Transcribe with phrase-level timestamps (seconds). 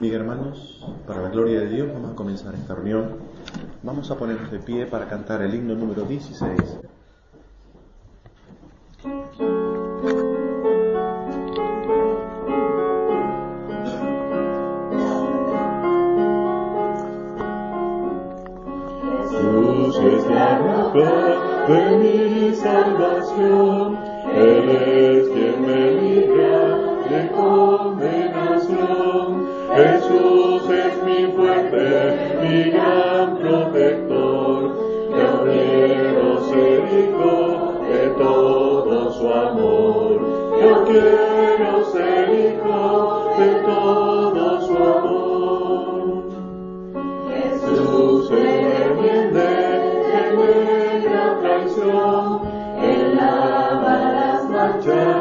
[0.00, 3.18] mis hermanos, para la gloria de Dios vamos a comenzar esta reunión.
[3.82, 6.50] Vamos a ponernos de pie para cantar el himno número 16.
[19.30, 23.98] Jesús es la roca de mi salvación,
[24.34, 26.76] Él es quien me libra
[27.10, 29.41] de condenación.
[29.74, 40.60] Jesús es mi fuerte, mi gran protector, yo quiero ser hijo de todo su amor.
[40.60, 46.22] Yo quiero ser hijo de todo su amor.
[47.32, 52.40] Jesús se defiende de negra traición,
[52.82, 55.11] él lava las manchas.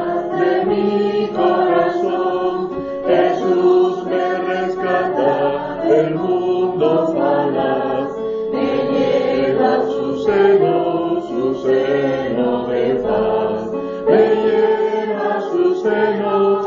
[15.83, 16.61] 谁能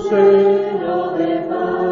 [0.00, 0.18] 诉说
[0.80, 1.83] 那悲欢？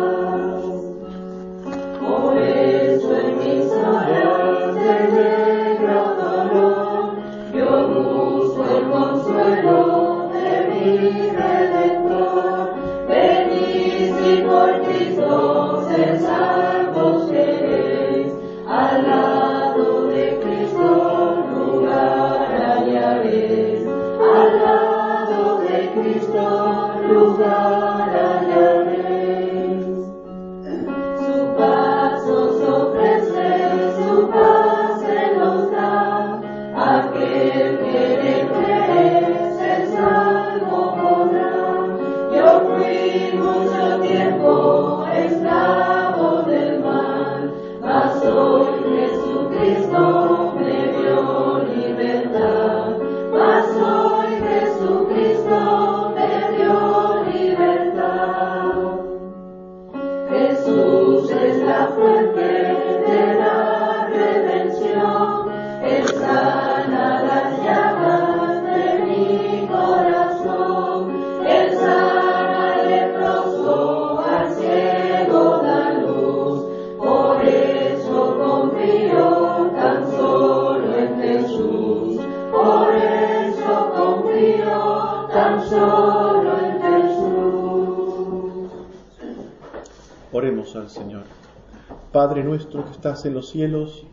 [93.03, 94.05] estás en los cielos,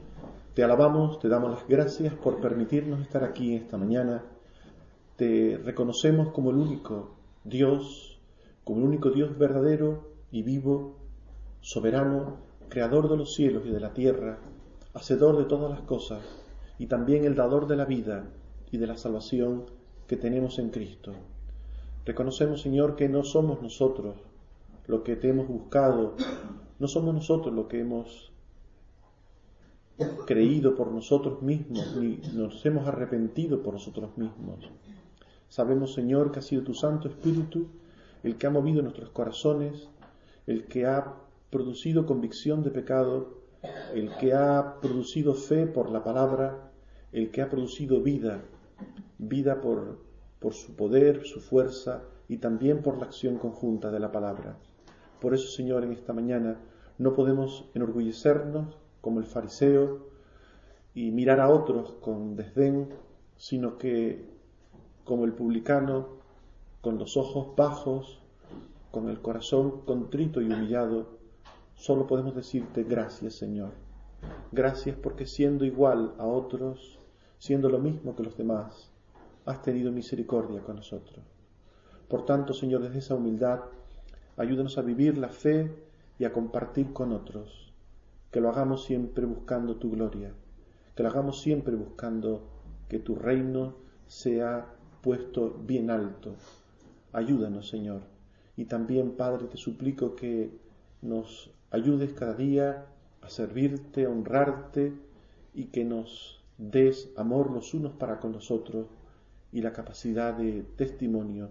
[0.56, 4.24] te alabamos, te damos las gracias por permitirnos estar aquí esta mañana.
[5.16, 7.12] Te reconocemos como el único
[7.44, 8.20] Dios,
[8.64, 10.96] como el único Dios verdadero y vivo,
[11.62, 12.38] soberano,
[12.70, 14.40] creador de los cielos y de la tierra,
[14.96, 16.24] hacedor de todas las cosas
[16.80, 18.26] y también el dador de la vida
[18.72, 19.66] y de la salvación
[20.08, 21.12] que tenemos en Cristo.
[22.06, 24.16] Reconocemos, Señor, que no somos nosotros
[24.88, 26.16] lo que te hemos buscado,
[26.80, 28.32] no somos nosotros lo que hemos
[30.26, 34.70] creído por nosotros mismos, ni nos hemos arrepentido por nosotros mismos.
[35.50, 37.68] Sabemos, Señor, que ha sido tu Santo Espíritu
[38.24, 39.90] el que ha movido nuestros corazones,
[40.48, 41.14] el que ha
[41.50, 43.40] producido convicción de pecado,
[43.94, 46.72] el que ha producido fe por la palabra,
[47.12, 48.42] el que ha producido vida,
[49.18, 50.00] vida por,
[50.40, 54.56] por su poder, su fuerza y también por la acción conjunta de la palabra.
[55.22, 56.58] Por eso, Señor, en esta mañana
[56.98, 60.00] no podemos enorgullecernos como el fariseo
[60.94, 62.90] y mirar a otros con desdén,
[63.38, 64.26] sino que
[65.06, 66.08] como el publicano,
[66.82, 68.22] con los ojos bajos,
[68.92, 71.18] con el corazón contrito y humillado,
[71.76, 73.72] solo podemos decirte gracias Señor.
[74.52, 77.00] Gracias porque siendo igual a otros,
[77.38, 78.92] siendo lo mismo que los demás,
[79.46, 81.24] has tenido misericordia con nosotros.
[82.10, 83.62] Por tanto, Señor, desde esa humildad,
[84.36, 85.72] ayúdanos a vivir la fe
[86.18, 87.69] y a compartir con otros
[88.32, 90.34] que lo hagamos siempre buscando tu gloria,
[90.96, 92.44] que lo hagamos siempre buscando
[92.88, 93.76] que tu reino
[94.08, 94.68] sea
[95.02, 96.36] puesto bien alto.
[97.12, 98.02] Ayúdanos, Señor.
[98.56, 100.52] Y también, Padre, te suplico que
[101.02, 102.86] nos ayudes cada día
[103.22, 104.94] a servirte, a honrarte
[105.54, 108.88] y que nos des amor los unos para con los otros
[109.52, 111.50] y la capacidad de testimonio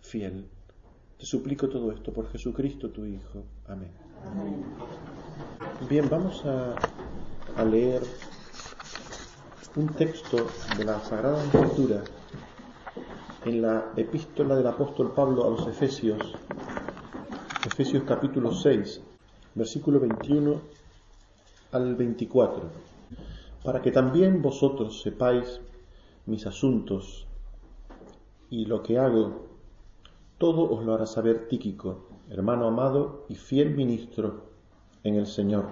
[0.00, 0.46] fiel.
[1.18, 3.42] Te suplico todo esto por Jesucristo tu Hijo.
[3.66, 3.90] Amén.
[4.26, 4.62] Amén.
[5.88, 8.02] Bien, vamos a, leer
[9.76, 10.36] un texto
[10.76, 12.04] de la Sagrada Escritura
[13.46, 16.34] en la epístola del apóstol Pablo a los Efesios,
[17.66, 19.00] Efesios capítulo 6,
[19.54, 20.60] versículo 21
[21.72, 22.60] al 24,
[23.64, 25.62] para que también vosotros sepáis
[26.26, 27.26] mis asuntos
[28.50, 29.46] y lo que hago,
[30.36, 34.49] todo os lo hará saber Tíquico, hermano amado y fiel ministro
[35.04, 35.66] en el Señor,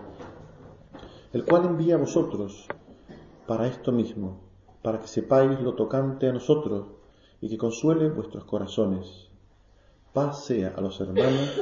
[1.32, 2.66] el cual envía a vosotros
[3.46, 4.40] para esto mismo,
[4.82, 6.86] para que sepáis lo tocante a nosotros
[7.40, 9.28] y que consuele vuestros corazones.
[10.14, 11.60] Paz sea a los hermanos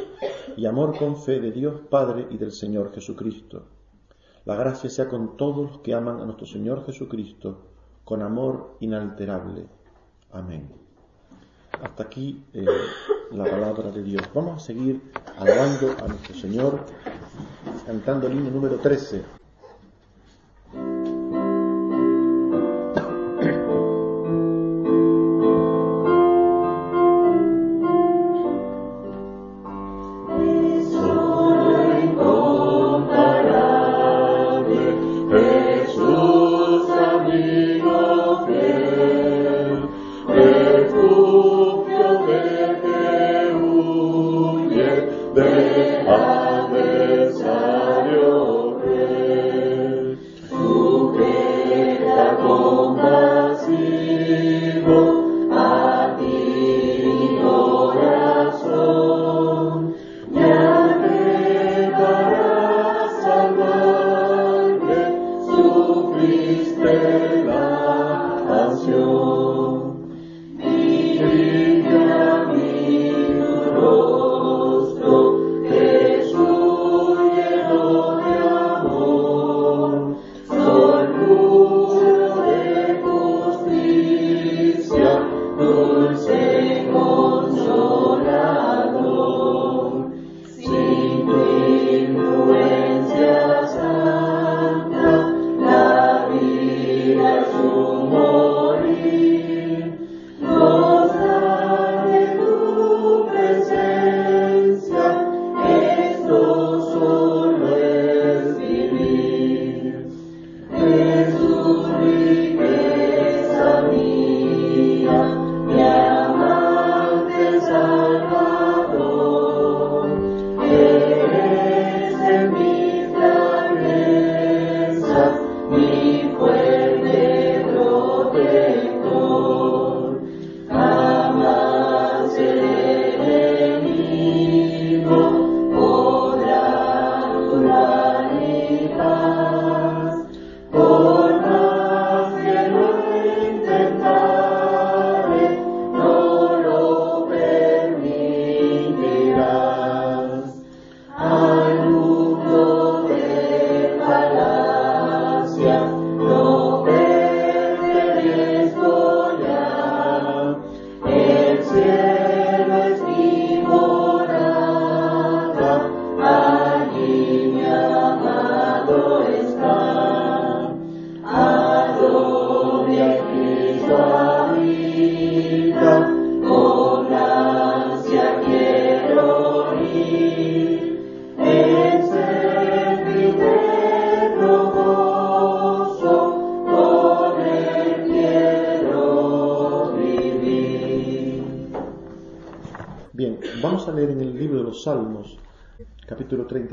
[0.56, 3.64] y amor con fe de Dios Padre y del Señor Jesucristo.
[4.44, 7.62] La gracia sea con todos los que aman a nuestro Señor Jesucristo,
[8.04, 9.68] con amor inalterable.
[10.30, 10.70] Amén.
[11.82, 12.64] Hasta aquí eh,
[13.32, 14.22] la palabra de Dios.
[14.34, 15.00] Vamos a seguir
[15.38, 16.80] hablando a nuestro Señor
[17.86, 19.22] cantando el himno número 13.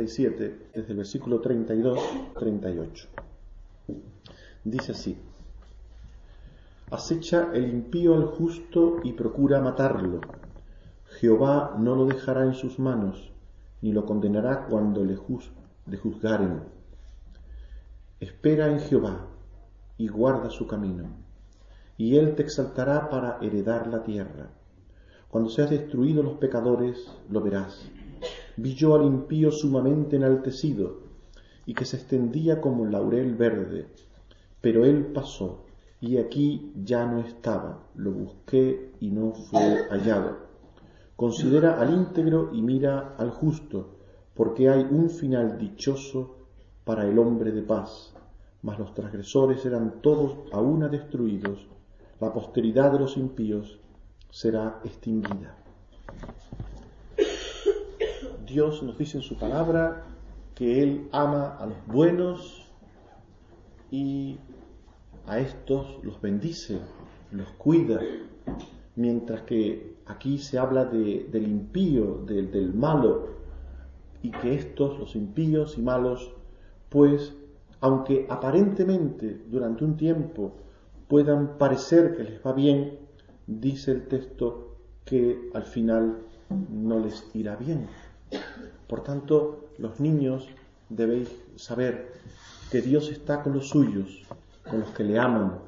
[0.06, 3.08] desde el versículo 32-38.
[4.66, 5.18] Dice así,
[6.92, 10.20] acecha el impío al justo y procura matarlo.
[11.20, 13.32] Jehová no lo dejará en sus manos,
[13.82, 15.18] ni lo condenará cuando le,
[15.88, 16.64] le juzgaren.
[18.20, 19.26] Espera en Jehová
[19.98, 21.10] y guarda su camino,
[21.98, 24.50] y él te exaltará para heredar la tierra.
[25.30, 27.90] Cuando seas destruido los pecadores, lo verás
[28.58, 30.98] vi yo al impío sumamente enaltecido,
[31.66, 33.88] y que se extendía como laurel verde.
[34.62, 35.64] Pero él pasó,
[36.02, 40.38] y aquí ya no estaba, lo busqué y no fue hallado.
[41.16, 43.98] Considera al íntegro y mira al justo,
[44.34, 46.36] porque hay un final dichoso
[46.84, 48.14] para el hombre de paz.
[48.62, 51.68] Mas los transgresores eran todos a una destruidos,
[52.20, 53.80] la posteridad de los impíos
[54.30, 55.58] será extinguida.
[58.54, 60.06] Dios nos dice en su palabra
[60.54, 62.72] que Él ama a los buenos
[63.90, 64.38] y
[65.26, 66.78] a estos los bendice,
[67.32, 68.00] los cuida,
[68.96, 73.30] mientras que aquí se habla del impío, del malo,
[74.22, 76.32] y que estos, los impíos y malos,
[76.90, 77.34] pues,
[77.82, 80.52] aunque aparentemente durante un tiempo
[81.08, 83.00] puedan parecer que les va bien,
[83.48, 86.20] dice el texto que al final
[86.70, 87.88] no les irá bien.
[88.88, 90.48] Por tanto, los niños
[90.90, 92.14] debéis saber
[92.72, 94.24] que Dios está con los suyos,
[94.70, 95.60] con los que le aman,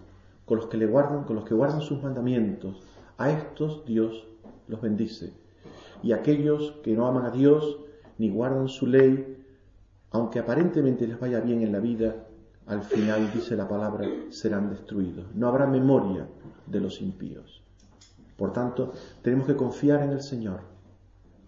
[0.45, 2.81] con los que le guardan, con los que guardan sus mandamientos.
[3.17, 4.27] A estos Dios
[4.67, 5.33] los bendice.
[6.03, 7.77] Y aquellos que no aman a Dios
[8.17, 9.43] ni guardan su ley,
[10.11, 12.27] aunque aparentemente les vaya bien en la vida,
[12.67, 15.25] al final, dice la palabra, serán destruidos.
[15.35, 16.27] No habrá memoria
[16.65, 17.61] de los impíos.
[18.37, 18.91] Por tanto,
[19.21, 20.61] tenemos que confiar en el Señor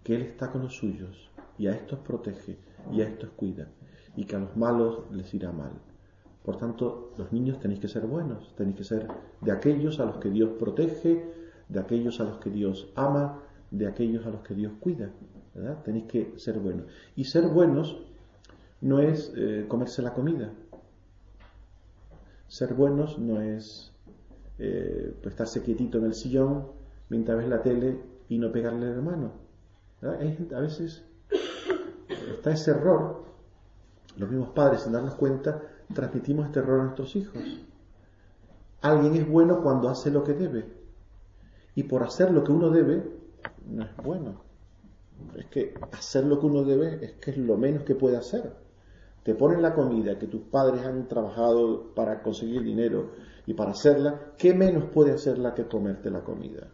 [0.08, 2.56] que Él está con los suyos y a estos protege
[2.90, 3.68] y a estos cuida
[4.16, 5.72] y que a los malos les irá mal.
[6.42, 9.06] Por tanto, los niños tenéis que ser buenos, tenéis que ser
[9.42, 11.12] de aquellos a los que Dios protege,
[11.68, 15.10] de aquellos a los que Dios ama, de aquellos a los que Dios cuida.
[15.54, 15.82] ¿verdad?
[15.82, 16.86] Tenéis que ser buenos.
[17.14, 17.94] Y ser buenos
[18.80, 20.54] no es eh, comerse la comida.
[22.46, 23.92] Ser buenos no es
[24.58, 26.66] eh, estarse quietito en el sillón
[27.10, 28.00] mientras ves la tele
[28.30, 29.47] y no pegarle la hermano
[30.02, 31.04] a veces
[32.08, 33.24] está ese error.
[34.16, 35.60] Los mismos padres, sin darnos cuenta,
[35.94, 37.40] transmitimos este error a nuestros hijos.
[38.80, 40.66] Alguien es bueno cuando hace lo que debe.
[41.74, 43.02] Y por hacer lo que uno debe,
[43.66, 44.42] no es bueno.
[45.36, 48.52] Es que hacer lo que uno debe es que es lo menos que puede hacer.
[49.22, 53.12] Te ponen la comida que tus padres han trabajado para conseguir dinero
[53.46, 56.68] y para hacerla, ¿qué menos puede hacerla que comerte la comida?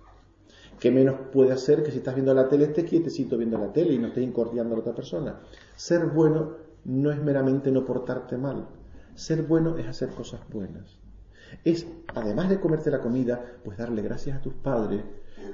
[0.78, 3.94] ¿Qué menos puede hacer que si estás viendo la tele estés quietecito viendo la tele
[3.94, 5.40] y no estés incordiando a la otra persona?
[5.76, 6.54] Ser bueno
[6.84, 8.66] no es meramente no portarte mal.
[9.14, 10.98] Ser bueno es hacer cosas buenas.
[11.64, 15.02] Es, además de comerte la comida, pues darle gracias a tus padres,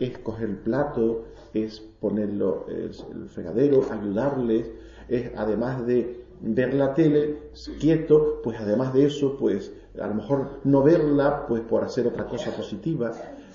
[0.00, 2.94] es coger el plato, es ponerlo el
[3.28, 4.70] fregadero, ayudarles,
[5.08, 10.60] es además de ver la tele quieto, pues además de eso, pues a lo mejor
[10.64, 13.12] no verla, pues por hacer otra cosa positiva.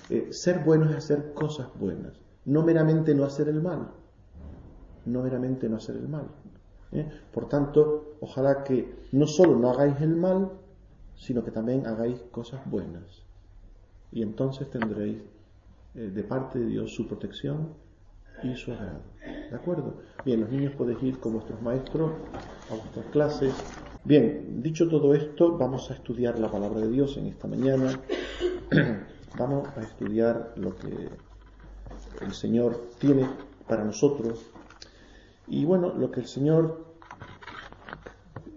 [0.08, 2.12] Eh, ser bueno es hacer cosas buenas,
[2.44, 3.88] no meramente no hacer el mal,
[5.04, 6.26] no meramente no hacer el mal.
[6.92, 7.08] ¿eh?
[7.32, 10.50] Por tanto, ojalá que no solo no hagáis el mal,
[11.16, 13.22] sino que también hagáis cosas buenas.
[14.12, 15.18] Y entonces tendréis
[15.96, 17.74] eh, de parte de Dios su protección
[18.44, 19.00] y su agrado.
[19.50, 19.94] ¿De acuerdo?
[20.24, 22.12] Bien, los niños podéis ir con vuestros maestros
[22.70, 23.52] a vuestras clases.
[24.04, 27.98] Bien, dicho todo esto, vamos a estudiar la palabra de Dios en esta mañana.
[29.38, 31.10] Vamos a estudiar lo que
[32.24, 33.28] el Señor tiene
[33.68, 34.40] para nosotros.
[35.46, 36.82] Y bueno, lo que el Señor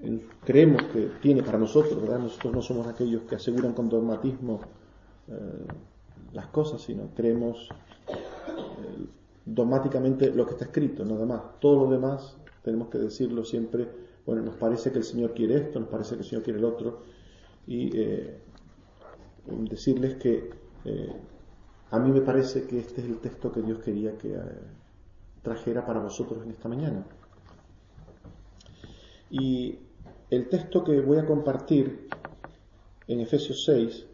[0.02, 2.20] eh, creemos que tiene para nosotros, ¿verdad?
[2.20, 4.62] Nosotros no somos aquellos que aseguran con dogmatismo
[5.28, 5.66] eh,
[6.32, 7.68] las cosas, sino creemos
[8.08, 9.06] eh,
[9.46, 11.42] dogmáticamente lo que está escrito, nada más.
[11.60, 13.86] Todo lo demás tenemos que decirlo siempre,
[14.26, 16.66] bueno, nos parece que el Señor quiere esto, nos parece que el Señor quiere el
[16.66, 17.00] otro,
[17.68, 17.92] y
[19.68, 20.50] decirles que
[20.86, 21.12] eh,
[21.92, 24.42] a mí me parece que este es el texto que Dios quería que eh,
[25.42, 27.04] trajera para vosotros en esta mañana.
[29.30, 29.78] Y
[30.30, 32.08] el texto que voy a compartir
[33.08, 34.06] en Efesios 6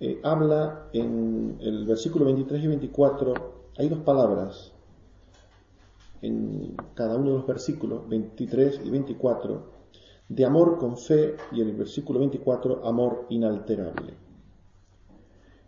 [0.00, 3.34] eh, habla en el versículo 23 y 24,
[3.78, 4.72] hay dos palabras
[6.22, 9.64] en cada uno de los versículos, 23 y 24,
[10.28, 14.14] de amor con fe y en el versículo 24, amor inalterable.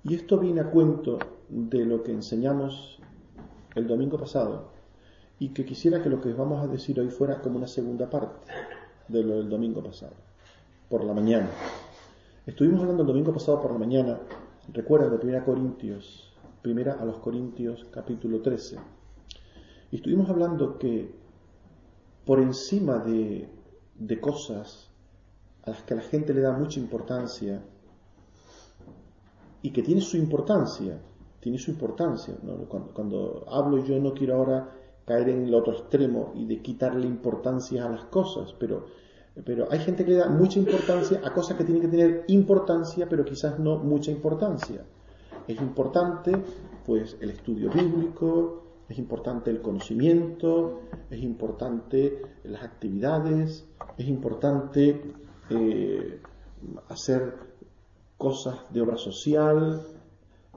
[0.06, 1.18] Y esto viene a cuento
[1.48, 2.98] de lo que enseñamos
[3.74, 4.68] el domingo pasado
[5.38, 8.52] y que quisiera que lo que vamos a decir hoy fuera como una segunda parte
[9.08, 10.12] de lo del domingo pasado,
[10.90, 11.48] por la mañana.
[12.46, 14.20] Estuvimos hablando el domingo pasado por la mañana,
[14.74, 16.34] recuerda de 1 Corintios,
[16.66, 18.76] 1 a los Corintios capítulo 13.
[19.90, 21.14] Y estuvimos hablando que
[22.26, 23.48] por encima de,
[23.98, 24.90] de cosas
[25.62, 27.62] a las que la gente le da mucha importancia,
[29.64, 31.00] y que tiene su importancia,
[31.40, 32.36] tiene su importancia.
[32.94, 34.68] Cuando, hablo yo no quiero ahora
[35.06, 38.84] caer en el otro extremo y de quitarle importancia a las cosas, pero,
[39.42, 43.08] pero hay gente que le da mucha importancia a cosas que tienen que tener importancia,
[43.08, 44.84] pero quizás no mucha importancia.
[45.48, 46.30] Es importante
[46.84, 53.66] pues el estudio bíblico, es importante el conocimiento, es importante las actividades,
[53.96, 55.00] es importante
[55.48, 56.20] eh,
[56.90, 57.53] hacer
[58.16, 59.82] cosas de obra social,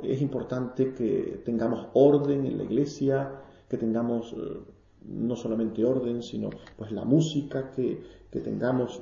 [0.04, 3.32] es importante que tengamos orden en la iglesia,
[3.68, 4.60] que tengamos eh,
[5.06, 9.02] no solamente orden, sino pues la música, que, tengamos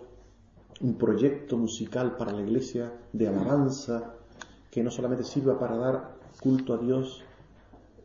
[0.80, 4.14] un proyecto musical para la iglesia de alabanza,
[4.72, 7.22] que no solamente sirva para dar culto a Dios,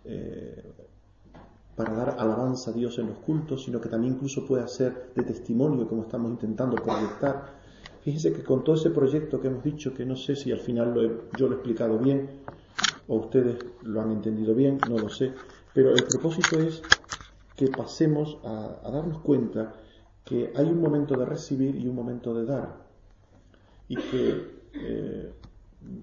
[0.05, 0.65] eh,
[1.77, 5.23] para dar alabanza a Dios en los cultos, sino que también incluso pueda ser de
[5.23, 7.60] testimonio, como estamos intentando proyectar
[8.03, 10.95] Fíjense que con todo ese proyecto que hemos dicho, que no sé si al final
[11.37, 12.41] yo lo he explicado bien
[13.09, 15.33] o ustedes lo han entendido bien, no lo sé,
[15.75, 16.83] pero el propósito es
[17.57, 19.75] que pasemos a, darnos cuenta
[20.25, 22.77] que hay un momento de recibir y un momento de dar
[23.89, 25.33] y que eh,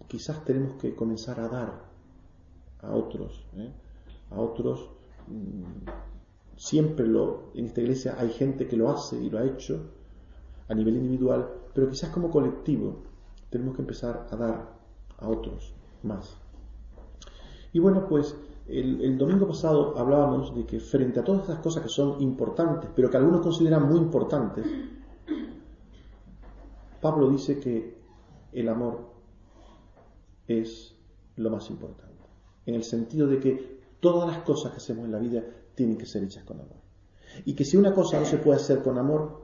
[0.08, 1.84] quizás tenemos que comenzar a dar
[2.82, 3.72] a otros, ¿eh?
[4.32, 4.92] a otros.
[5.28, 5.88] Mm,
[6.58, 9.82] siempre lo, en esta iglesia hay gente que lo hace y lo ha hecho
[10.70, 13.04] a nivel individual, pero quizás como colectivo
[13.52, 14.74] tenemos que empezar a dar
[15.20, 16.36] a otros más.
[17.72, 18.36] Y bueno, pues
[18.68, 23.12] el, domingo pasado hablábamos de que frente a todas estas cosas que son importantes, pero
[23.12, 24.66] que algunos consideran muy importantes,
[27.00, 27.96] Pablo dice que
[28.54, 29.10] el amor
[30.48, 30.96] es
[31.36, 32.24] lo más importante,
[32.66, 35.44] en el sentido de que todas las cosas que hacemos en la vida
[35.76, 36.80] tienen que ser hechas con amor.
[37.46, 39.42] Y que si una cosa no se puede hacer con amor,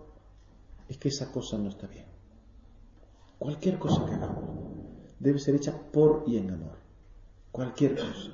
[0.90, 2.12] es que esa cosa no está bien.
[3.44, 4.46] Cualquier cosa que hagamos
[5.20, 6.78] debe ser hecha por y en amor.
[7.52, 8.32] Cualquier cosa.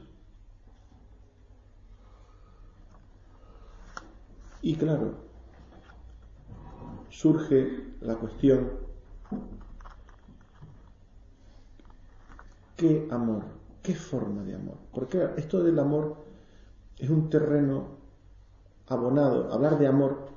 [4.61, 5.15] Y claro,
[7.09, 8.69] surge la cuestión,
[12.77, 13.45] ¿qué amor?
[13.81, 14.77] ¿Qué forma de amor?
[14.93, 16.17] Porque esto del amor
[16.99, 17.97] es un terreno
[18.87, 20.27] abonado, hablar de amor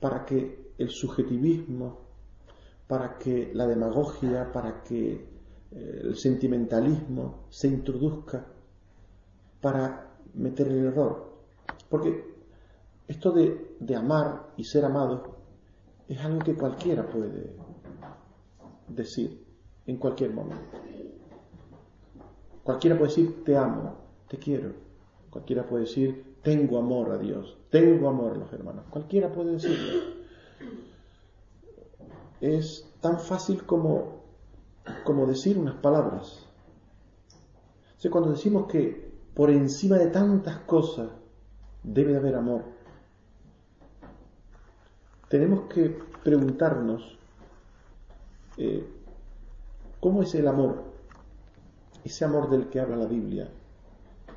[0.00, 2.07] para que el subjetivismo
[2.88, 5.00] para que la demagogia, para que
[5.70, 8.44] eh, el sentimentalismo se introduzca
[9.60, 11.32] para meter el error.
[11.90, 12.34] Porque
[13.06, 15.36] esto de, de amar y ser amado
[16.08, 17.54] es algo que cualquiera puede
[18.88, 19.44] decir
[19.86, 20.78] en cualquier momento.
[22.64, 23.98] Cualquiera puede decir te amo,
[24.28, 24.72] te quiero.
[25.28, 28.86] Cualquiera puede decir tengo amor a Dios, tengo amor a los hermanos.
[28.90, 30.16] Cualquiera puede decirlo
[32.40, 34.20] es tan fácil como,
[35.26, 36.46] decir unas palabras.
[38.10, 41.10] cuando decimos que por encima de tantas cosas
[41.82, 42.64] debe haber amor,
[45.28, 47.18] tenemos que preguntarnos
[48.56, 48.88] eh,
[50.00, 50.84] cómo es el amor,
[52.04, 53.48] ese amor del que habla la Biblia,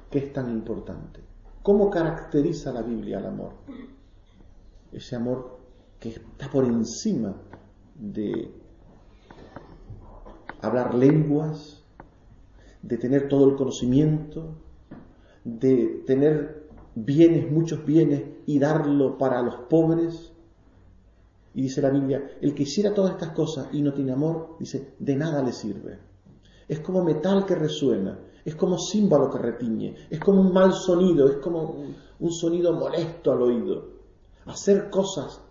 [0.09, 1.21] que es tan importante.
[1.63, 3.51] ¿Cómo caracteriza la Biblia el amor?
[4.91, 5.59] Ese amor
[5.99, 7.33] que está por encima
[8.01, 8.51] de
[10.61, 11.83] hablar lenguas,
[12.81, 14.55] de tener todo el conocimiento,
[15.43, 20.31] de tener bienes, muchos bienes, y darlo para los pobres.
[21.53, 24.95] Y dice la Biblia, el que hiciera todas estas cosas y no tiene amor, dice,
[24.99, 25.99] de nada le sirve.
[26.67, 31.29] Es como metal que resuena, es como símbolo que retiñe, es como un mal sonido,
[31.29, 31.75] es como
[32.19, 33.91] un sonido molesto al oído.
[34.45, 35.41] Hacer cosas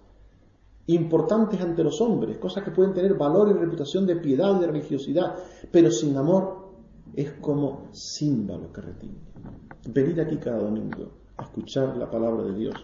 [0.94, 5.34] importantes ante los hombres, cosas que pueden tener valor y reputación de piedad, de religiosidad,
[5.70, 6.68] pero sin amor
[7.14, 9.18] es como símbolo que retiene.
[9.92, 12.74] Venir aquí cada domingo a escuchar la palabra de Dios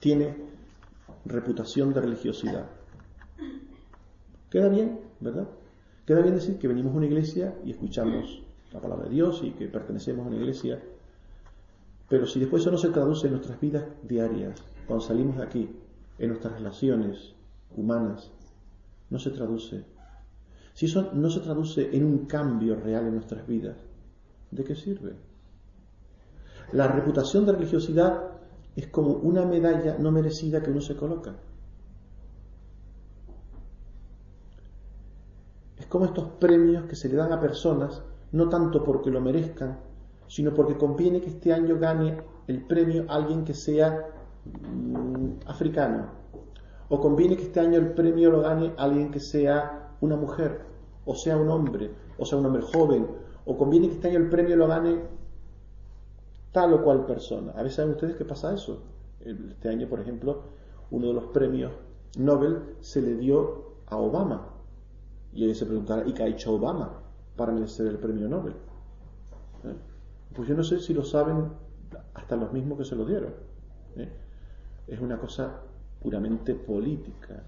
[0.00, 0.36] tiene
[1.24, 2.66] reputación de religiosidad.
[4.50, 5.48] Queda bien, ¿verdad?
[6.06, 9.52] Queda bien decir que venimos a una iglesia y escuchamos la palabra de Dios y
[9.52, 10.82] que pertenecemos a una iglesia,
[12.08, 15.68] pero si después eso no se traduce en nuestras vidas diarias, cuando salimos de aquí,
[16.22, 17.32] en nuestras relaciones
[17.76, 18.30] humanas
[19.10, 19.84] no se traduce,
[20.72, 23.76] si eso no se traduce en un cambio real en nuestras vidas,
[24.52, 25.16] ¿de qué sirve?
[26.72, 28.22] La reputación de religiosidad
[28.76, 31.34] es como una medalla no merecida que uno se coloca.
[35.76, 39.80] Es como estos premios que se le dan a personas, no tanto porque lo merezcan,
[40.28, 44.06] sino porque conviene que este año gane el premio alguien que sea
[44.44, 46.06] Mm, africano
[46.88, 50.62] O conviene que este año el premio lo gane alguien que sea una mujer,
[51.06, 53.06] o sea un hombre, o sea un hombre joven.
[53.46, 55.00] O conviene que este año el premio lo gane
[56.52, 57.52] tal o cual persona.
[57.52, 58.82] A veces saben ustedes que pasa eso.
[59.20, 60.42] Este año, por ejemplo,
[60.90, 61.72] uno de los premios
[62.18, 64.48] Nobel se le dio a Obama.
[65.32, 66.94] Y ellos se preguntará, ¿y qué ha hecho Obama
[67.36, 68.52] para merecer el premio Nobel?
[69.64, 69.74] ¿Eh?
[70.36, 71.52] Pues yo no sé si lo saben
[72.12, 73.32] hasta los mismos que se lo dieron.
[73.96, 74.10] ¿eh?
[74.86, 75.60] es una cosa
[76.02, 77.42] puramente política,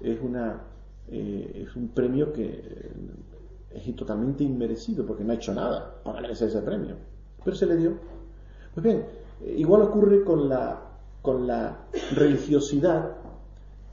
[0.00, 0.60] es, una,
[1.08, 2.92] eh, es un premio que eh,
[3.72, 6.96] es totalmente inmerecido porque no ha hecho nada para merecer ese premio,
[7.44, 7.94] pero se le dio.
[8.74, 9.04] Pues bien,
[9.42, 10.80] eh, igual ocurre con la,
[11.22, 13.16] con la religiosidad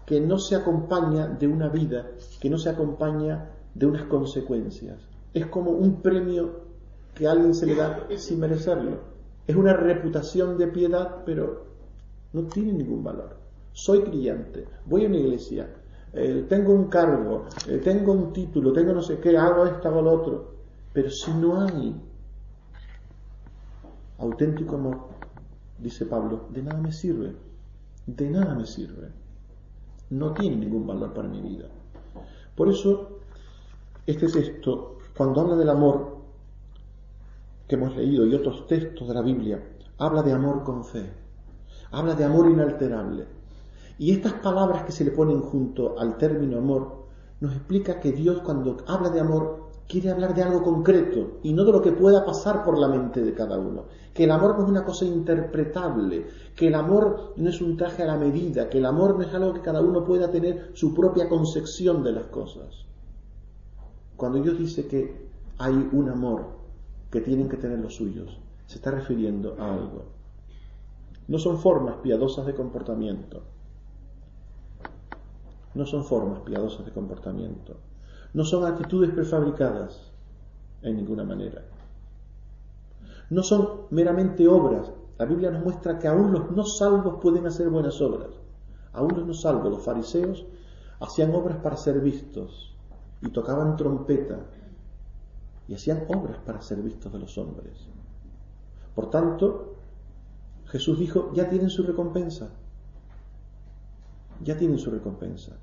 [0.06, 2.08] que no se acompaña de una vida,
[2.42, 4.98] que no se acompaña de unas consecuencias.
[5.34, 6.62] Es como un premio
[7.14, 9.00] que a alguien se le da sin merecerlo.
[9.48, 11.68] Es una reputación de piedad, pero
[12.34, 13.38] no tiene ningún valor.
[13.74, 15.70] Soy criante voy a una iglesia,
[16.14, 20.02] eh, tengo un cargo, eh, tengo un título, tengo no sé qué, hago esto, hago
[20.02, 20.56] lo otro.
[20.94, 21.96] Pero si no hay
[24.20, 24.98] auténtico amor,
[25.78, 27.36] dice Pablo, de nada me sirve,
[28.08, 29.10] de nada me sirve.
[30.10, 31.68] No tiene ningún valor para mi vida.
[32.56, 33.20] Por eso,
[34.08, 36.18] este esto cuando habla del amor
[37.68, 39.62] que hemos leído y otros textos de la Biblia,
[40.00, 41.27] habla de amor con fe
[41.92, 43.26] habla de amor inalterable.
[44.00, 47.06] Y estas palabras que se le ponen junto al término amor
[47.40, 51.64] nos explica que Dios cuando habla de amor quiere hablar de algo concreto y no
[51.64, 53.86] de lo que pueda pasar por la mente de cada uno.
[54.14, 58.04] Que el amor no es una cosa interpretable, que el amor no es un traje
[58.04, 60.94] a la medida, que el amor no es algo que cada uno pueda tener su
[60.94, 62.86] propia concepción de las cosas.
[64.16, 65.28] Cuando Dios dice que
[65.60, 66.58] hay un amor
[67.10, 70.17] que tienen que tener los suyos, se está refiriendo a algo.
[71.28, 73.42] No son formas piadosas de comportamiento.
[75.76, 77.76] No son formas piadosas de comportamiento.
[78.34, 80.10] No son actitudes prefabricadas
[80.84, 81.64] en ninguna manera.
[83.30, 84.90] No son meramente obras.
[85.18, 88.30] La Biblia nos muestra que aún los no salvos pueden hacer buenas obras.
[88.94, 90.46] Aún los no salvos, los fariseos,
[91.02, 92.74] hacían obras para ser vistos
[93.22, 94.40] y tocaban trompeta
[95.68, 97.74] y hacían obras para ser vistos de los hombres.
[98.96, 99.74] Por tanto,
[100.72, 102.50] Jesús dijo, ya tienen su recompensa.
[104.44, 105.54] Ya tienen su recompensa.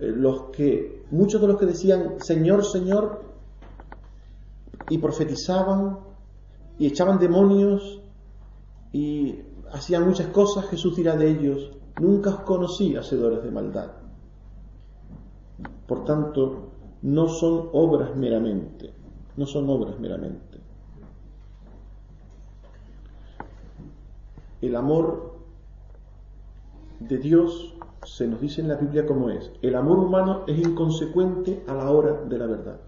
[0.00, 3.20] Eh, los que, muchos de los que decían, Señor, Señor,
[4.88, 5.98] y profetizaban,
[6.78, 8.00] y echaban demonios,
[8.92, 9.36] y
[9.72, 13.90] hacían muchas cosas, Jesús dirá de ellos, nunca os conocí, hacedores de maldad.
[15.88, 16.68] Por tanto,
[17.02, 18.92] no son obras meramente,
[19.36, 20.53] no son obras meramente.
[24.66, 25.32] el amor
[27.00, 27.74] de Dios
[28.04, 29.50] se nos dice en la Biblia como es.
[29.62, 32.80] El amor humano es inconsecuente a la hora de la verdad.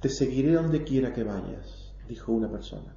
[0.00, 2.94] Te seguiré donde quiera que vayas, dijo una persona.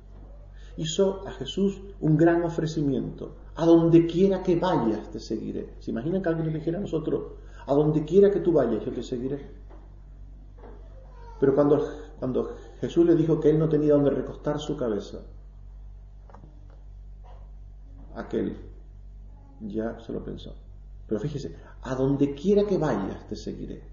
[0.77, 3.35] Hizo a Jesús un gran ofrecimiento.
[3.55, 5.73] A donde quiera que vayas te seguiré.
[5.79, 7.33] ¿Se imaginan que alguien le dijera a nosotros,
[7.67, 9.39] a donde quiera que tú vayas yo te seguiré?
[11.39, 11.85] Pero cuando,
[12.19, 15.19] cuando Jesús le dijo que él no tenía donde recostar su cabeza.
[18.15, 18.57] Aquel
[19.61, 20.55] ya se lo pensó.
[21.07, 23.83] Pero fíjese, a donde quiera que vayas te seguiré.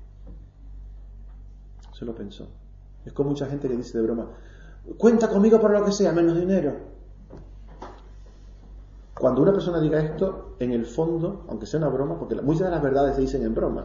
[1.92, 2.48] Se lo pensó.
[3.04, 4.26] Es como mucha gente que dice de broma,
[4.96, 6.72] cuenta conmigo por lo que sea, menos dinero.
[9.20, 12.70] Cuando una persona diga esto, en el fondo, aunque sea una broma, porque muchas de
[12.70, 13.84] las verdades se dicen en broma,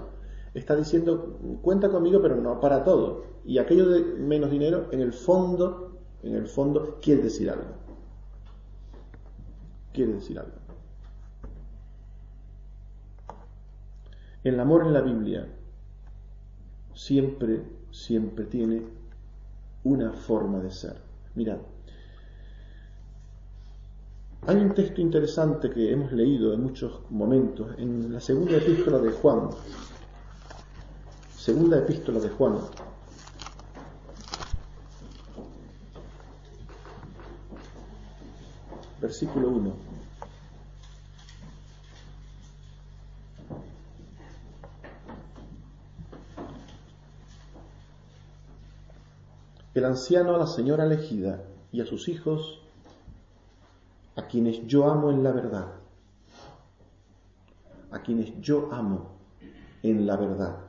[0.53, 3.23] está diciendo, cuenta conmigo, pero no para todo.
[3.45, 7.73] Y aquello de menos dinero, en el fondo, en el fondo, quiere decir algo.
[9.91, 10.51] Quiere decir algo.
[14.43, 15.47] El amor en la Biblia
[16.93, 18.83] siempre, siempre tiene
[19.85, 20.95] una forma de ser.
[21.35, 21.57] Mirad,
[24.45, 29.11] hay un texto interesante que hemos leído en muchos momentos, en la segunda epístola de
[29.13, 29.49] Juan,
[31.43, 32.57] Segunda epístola de Juan.
[39.01, 39.73] Versículo 1.
[49.73, 52.61] El anciano a la señora elegida y a sus hijos,
[54.15, 55.73] a quienes yo amo en la verdad,
[57.91, 59.09] a quienes yo amo
[59.81, 60.59] en la verdad.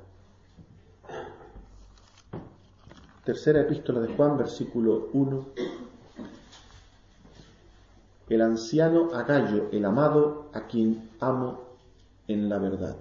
[3.25, 5.47] Tercera epístola de Juan, versículo 1.
[8.29, 11.61] El anciano Agallo, el amado, a quien amo
[12.29, 12.97] en la verdad.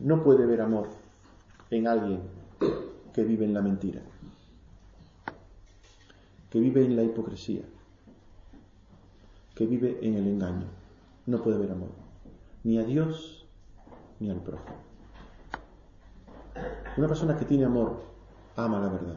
[0.00, 0.88] No puede ver amor
[1.70, 2.20] en alguien
[3.12, 4.00] que vive en la mentira,
[6.48, 7.62] que vive en la hipocresía,
[9.56, 10.66] que vive en el engaño.
[11.26, 11.90] No puede ver amor,
[12.62, 13.46] ni a Dios
[14.20, 14.91] ni al prójimo.
[16.96, 17.92] Una persona que tiene amor
[18.56, 19.16] ama la verdad.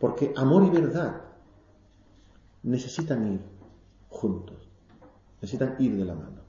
[0.00, 1.20] Porque amor y verdad
[2.62, 3.40] necesitan ir
[4.08, 4.68] juntos,
[5.40, 6.42] necesitan ir de la mano.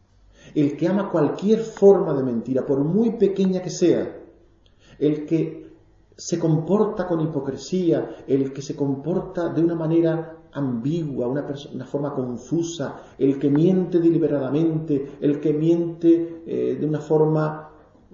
[0.53, 4.21] El que ama cualquier forma de mentira, por muy pequeña que sea,
[4.99, 5.73] el que
[6.15, 11.43] se comporta con hipocresía, el que se comporta de una manera ambigua, una,
[11.85, 17.69] forma confusa, el que miente deliberadamente, el que miente eh, de una forma,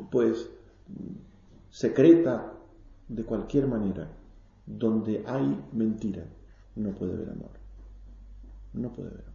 [0.09, 0.49] pues,
[1.69, 2.53] secreta,
[3.07, 4.09] de cualquier manera,
[4.65, 6.23] donde hay mentira,
[6.75, 7.51] no puede haber amor.
[8.73, 9.33] No puede haber amor.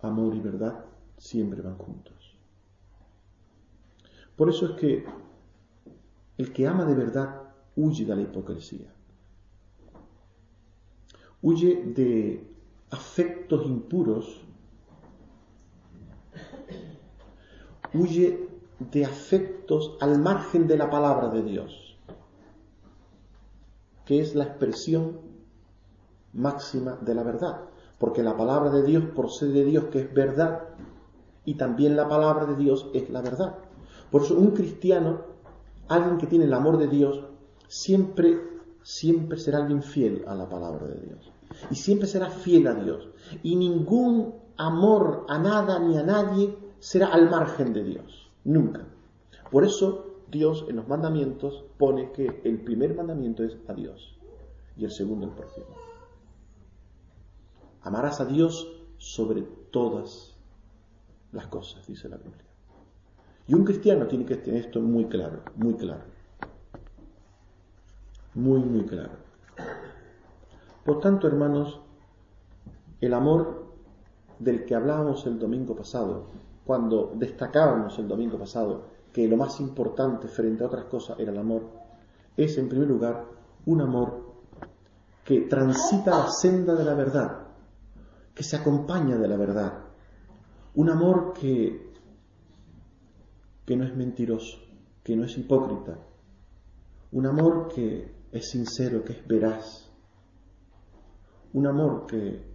[0.00, 0.84] Amor y verdad
[1.18, 2.14] siempre van juntos.
[4.36, 5.04] Por eso es que
[6.38, 7.42] el que ama de verdad
[7.76, 8.90] huye de la hipocresía.
[11.42, 12.48] Huye de
[12.90, 14.40] afectos impuros
[17.94, 18.48] huye
[18.90, 21.96] de afectos al margen de la palabra de Dios,
[24.06, 25.20] que es la expresión
[26.32, 27.64] máxima de la verdad,
[27.98, 30.62] porque la palabra de Dios procede de Dios, que es verdad,
[31.44, 33.56] y también la palabra de Dios es la verdad.
[34.10, 35.20] Por eso un cristiano,
[35.88, 37.24] alguien que tiene el amor de Dios,
[37.68, 38.40] siempre,
[38.82, 41.30] siempre será alguien fiel a la palabra de Dios.
[41.70, 43.08] Y siempre será fiel a Dios.
[43.42, 48.80] Y ningún amor a nada ni a nadie será al margen de Dios, nunca.
[49.52, 54.18] Por eso Dios en los mandamientos pone que el primer mandamiento es a Dios
[54.76, 55.68] y el segundo el prójimo.
[57.82, 58.68] Amarás a Dios
[58.98, 60.36] sobre todas
[61.30, 62.42] las cosas, dice la Biblia.
[63.46, 66.02] Y un cristiano tiene que tener esto muy claro, muy claro.
[68.34, 69.12] Muy, muy claro.
[70.84, 71.78] Por tanto, hermanos,
[73.00, 73.66] el amor
[74.40, 76.26] del que hablábamos el domingo pasado,
[76.64, 81.38] cuando destacábamos el domingo pasado que lo más importante frente a otras cosas era el
[81.38, 81.64] amor,
[82.36, 83.26] es en primer lugar
[83.66, 84.32] un amor
[85.24, 87.46] que transita la senda de la verdad,
[88.34, 89.84] que se acompaña de la verdad,
[90.74, 91.92] un amor que,
[93.66, 94.58] que no es mentiroso,
[95.04, 95.98] que no es hipócrita,
[97.12, 99.90] un amor que es sincero, que es veraz,
[101.52, 102.46] un amor que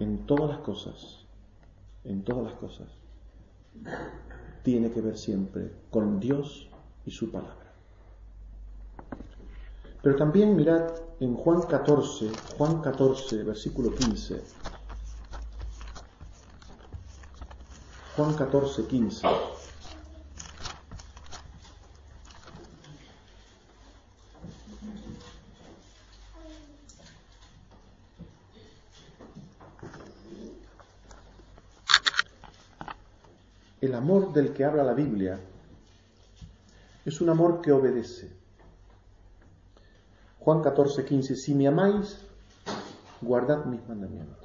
[0.00, 1.26] en todas las cosas,
[2.04, 2.99] en todas las cosas,
[4.62, 6.68] tiene que ver siempre con Dios
[7.06, 7.56] y su palabra.
[10.02, 14.42] Pero también mirad en Juan 14, Juan 14, versículo 15.
[18.16, 19.26] Juan 14, 15.
[34.00, 35.38] amor del que habla la Biblia
[37.04, 38.28] es un amor que obedece.
[40.40, 42.18] Juan 14, 15, si me amáis,
[43.20, 44.36] guardad mis mandamientos.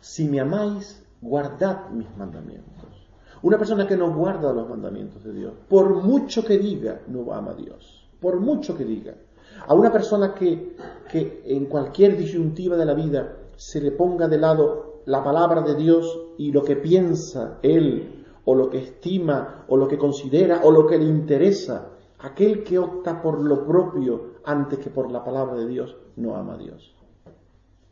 [0.00, 2.74] Si me amáis, guardad mis mandamientos.
[3.42, 7.52] Una persona que no guarda los mandamientos de Dios, por mucho que diga, no ama
[7.52, 8.06] a Dios.
[8.20, 9.14] Por mucho que diga.
[9.66, 10.76] A una persona que,
[11.10, 15.74] que en cualquier disyuntiva de la vida se le ponga de lado la palabra de
[15.74, 20.70] Dios y lo que piensa él, o lo que estima, o lo que considera, o
[20.70, 21.90] lo que le interesa.
[22.20, 26.54] Aquel que opta por lo propio antes que por la palabra de Dios, no ama
[26.54, 26.94] a Dios.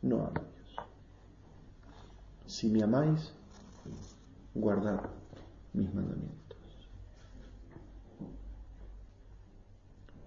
[0.01, 0.85] No ama a Dios.
[2.45, 3.33] Si me amáis,
[4.55, 5.01] guardad
[5.73, 6.37] mis mandamientos.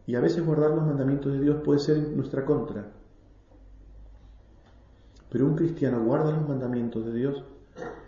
[0.07, 2.93] Y a veces guardar los mandamientos de Dios puede ser nuestra contra.
[5.31, 7.45] Pero un cristiano guarda los mandamientos de Dios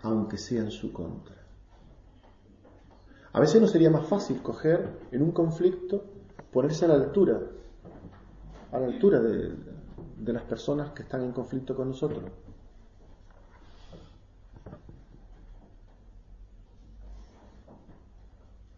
[0.03, 1.35] aunque sea en su contra.
[3.31, 6.03] A veces no sería más fácil coger en un conflicto,
[6.51, 7.39] ponerse a la altura,
[8.71, 9.55] a la altura de,
[10.31, 12.23] las personas que están en conflicto con nosotros.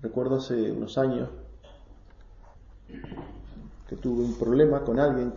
[0.01, 1.27] Recuerdo hace unos años
[3.89, 5.33] que tuve un problema con alguien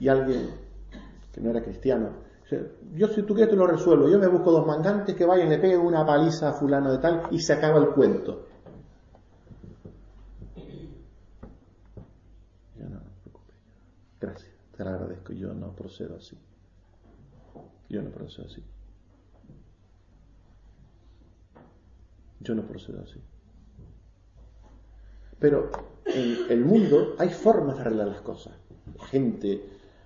[0.00, 0.48] y alguien
[1.32, 2.08] que no era cristiano
[2.94, 5.58] yo si tú quieres te lo resuelvo, yo me busco dos mandantes que vayan, le
[5.58, 8.46] peguen una paliza a fulano de tal y se acaba el cuento.
[14.20, 16.36] Gracias, te lo agradezco, yo no procedo así.
[17.88, 18.62] Yo no procedo así.
[22.40, 23.20] Yo no procedo así.
[25.38, 25.70] Pero
[26.04, 28.54] en el mundo hay formas de arreglar las cosas.
[28.98, 29.60] La gente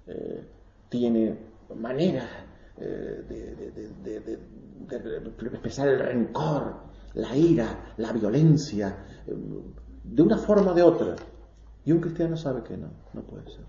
[0.07, 0.45] eh,
[0.89, 2.27] tiene manera
[2.79, 3.25] eh,
[4.05, 4.39] de,
[5.45, 6.73] expresar el rencor,
[7.15, 9.63] la ira, la violencia, em,
[10.05, 11.17] de una forma o de otra.
[11.85, 13.65] Y un cristiano sabe que no, no puede ser.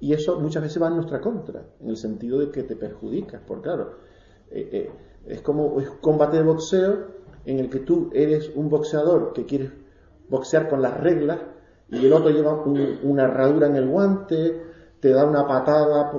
[0.00, 3.40] Y eso muchas veces va en nuestra contra, en el sentido de que te perjudicas,
[3.46, 3.98] porque claro,
[4.50, 4.90] eh, eh,
[5.26, 9.70] es como un combate de boxeo en el que tú eres un boxeador que quieres
[10.28, 11.38] boxear con las reglas
[11.90, 14.65] y el otro lleva una herradura en el guante,
[15.00, 16.10] te da una patada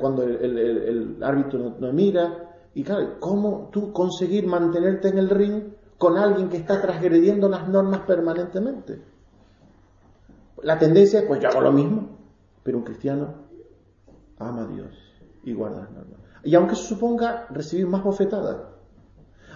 [0.00, 2.50] cuando el, árbitro no, mira.
[2.74, 5.62] Y claro, ¿cómo tú conseguir mantenerte en el ring
[5.96, 9.00] con alguien que está transgrediendo las normas permanentemente?
[10.64, 12.08] La tendencia es, pues yo hago lo mismo,
[12.64, 13.32] pero un cristiano
[14.38, 14.88] ama a Dios
[15.44, 16.18] y guarda las normas.
[16.42, 18.56] Y aunque eso suponga recibir más bofetadas,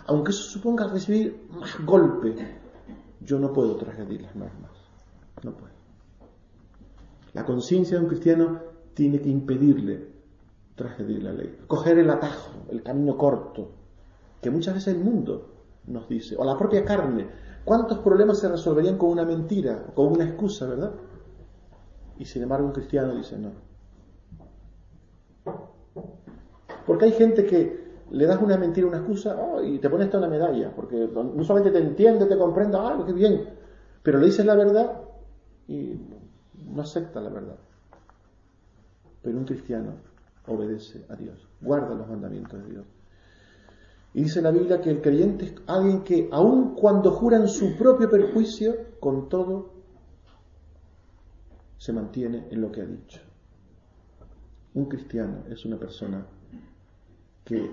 [0.06, 2.36] aunque eso suponga recibir más golpes,
[3.20, 4.70] yo no puedo transgredir las normas.
[5.42, 5.72] No puedo.
[7.32, 8.60] La conciencia de un cristiano
[8.98, 10.08] tiene que impedirle
[10.74, 11.56] transgredir la ley.
[11.68, 13.70] Coger el atajo, el camino corto,
[14.42, 15.50] que muchas veces el mundo
[15.86, 17.24] nos dice, o la propia carne.
[17.64, 20.90] ¿Cuántos problemas se resolverían con una mentira, con una excusa, verdad?
[22.18, 23.52] Y sin embargo un cristiano dice no.
[26.84, 30.18] Porque hay gente que le das una mentira, una excusa, oh, y te pones hasta
[30.18, 33.48] una medalla, porque no solamente te entiende, te comprende, ah, qué bien,
[34.02, 34.92] pero le dices la verdad
[35.68, 35.94] y
[36.74, 37.58] no acepta la verdad.
[39.28, 39.92] Pero un cristiano
[40.46, 42.86] obedece a Dios, guarda los mandamientos de Dios.
[44.14, 48.08] Y dice la Biblia que el creyente es alguien que, aun cuando juran su propio
[48.08, 49.74] perjuicio, con todo
[51.76, 53.20] se mantiene en lo que ha dicho.
[54.72, 56.24] Un cristiano es una persona
[57.44, 57.70] que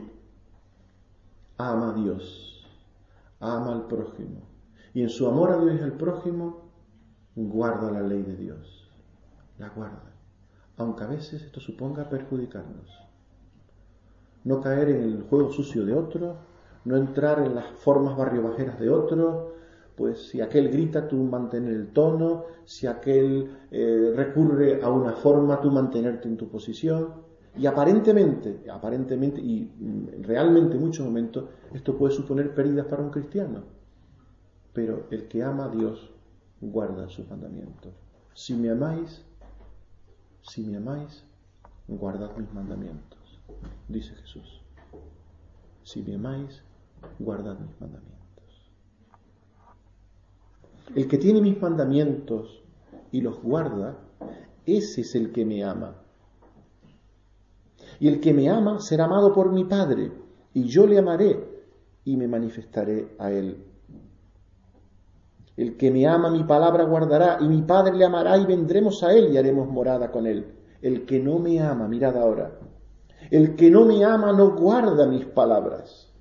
[1.57, 2.67] ama a Dios,
[3.39, 4.41] ama al prójimo,
[4.93, 6.63] y en su amor a Dios y al prójimo
[7.33, 8.89] guarda la ley de Dios,
[9.57, 10.11] la guarda
[10.77, 12.99] aunque a veces esto suponga perjudicarnos.
[14.43, 16.35] No caer en el juego sucio de otro,
[16.85, 19.55] no entrar en las formas barriobajeras de otro,
[19.95, 25.61] pues si aquel grita, tú mantener el tono, si aquel eh, recurre a una forma,
[25.61, 27.23] tú mantenerte en tu posición.
[27.57, 33.09] Y aparentemente, aparentemente y mm, realmente en muchos momentos, esto puede suponer pérdidas para un
[33.11, 33.63] cristiano.
[34.73, 36.11] Pero el que ama a Dios
[36.59, 37.93] guarda sus mandamientos.
[38.33, 39.23] Si me amáis,
[40.49, 41.23] si me amáis,
[41.87, 43.17] guardad mis mandamientos,
[43.87, 44.61] dice Jesús.
[45.83, 46.61] Si me amáis,
[47.17, 48.13] guardad mis mandamientos.
[50.95, 52.61] El que tiene mis mandamientos
[53.11, 53.97] y los guarda,
[54.65, 55.95] ese es el que me ama.
[57.99, 60.11] Y el que me ama será amado por mi Padre,
[60.53, 61.39] y yo le amaré
[62.05, 63.57] y me manifestaré a él.
[65.57, 69.13] El que me ama mi palabra guardará, y mi Padre le amará y vendremos a
[69.13, 70.53] él y haremos morada con él.
[70.81, 72.51] El que no me ama, mirad ahora,
[73.31, 76.11] el que no me ama no guarda mis palabras.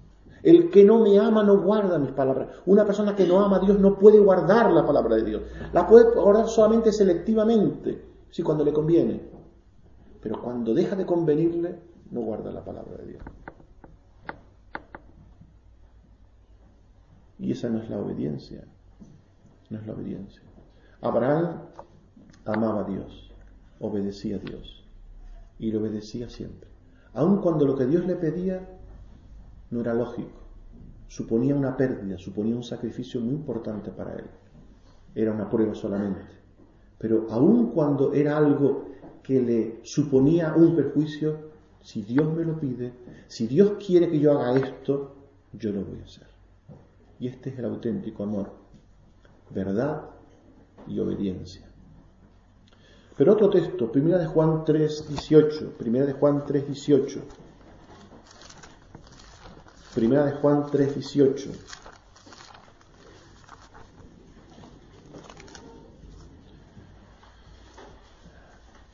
[0.42, 2.48] El que no me ama no guarda mis palabras.
[2.66, 5.42] Una persona que no ama a Dios no puede guardar la palabra de Dios.
[5.72, 9.20] La puede guardar solamente selectivamente, si cuando le conviene.
[10.20, 11.76] Pero cuando deja de convenirle,
[12.10, 13.22] no guarda la palabra de Dios.
[17.40, 18.64] Y esa no es la obediencia
[19.76, 20.40] es la obediencia.
[21.00, 21.60] Abraham
[22.46, 23.30] amaba a Dios,
[23.80, 24.84] obedecía a Dios
[25.58, 26.68] y lo obedecía siempre.
[27.14, 28.66] Aun cuando lo que Dios le pedía
[29.70, 30.40] no era lógico,
[31.08, 34.24] suponía una pérdida, suponía un sacrificio muy importante para él.
[35.14, 36.22] Era una prueba solamente.
[36.98, 38.86] Pero aun cuando era algo
[39.22, 42.92] que le suponía un perjuicio, si Dios me lo pide,
[43.28, 45.14] si Dios quiere que yo haga esto,
[45.52, 46.26] yo lo voy a hacer.
[47.20, 48.63] Y este es el auténtico amor
[49.50, 50.02] verdad
[50.86, 51.66] y obediencia.
[53.16, 57.20] Pero otro texto, Primera de Juan 3, 18, 1 de Juan 3, 18,
[59.96, 61.50] 1 de Juan 3, 18.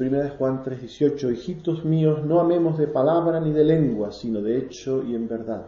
[0.00, 4.56] Primera de Juan 3:18, hijitos míos, no amemos de palabra ni de lengua, sino de
[4.58, 5.66] hecho y en verdad.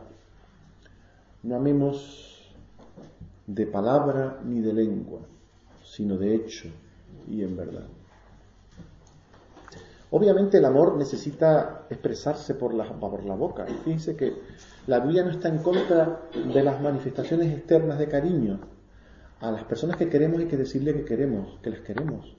[1.42, 2.31] No amemos
[3.58, 5.20] de palabra ni de lengua,
[5.84, 6.68] sino de hecho
[7.28, 7.86] y en verdad.
[10.10, 13.66] Obviamente el amor necesita expresarse por la, por la boca.
[13.68, 14.34] Y fíjense que
[14.86, 16.20] la Biblia no está en contra
[16.52, 18.60] de las manifestaciones externas de cariño.
[19.40, 22.36] A las personas que queremos y que decirle que queremos, que las queremos.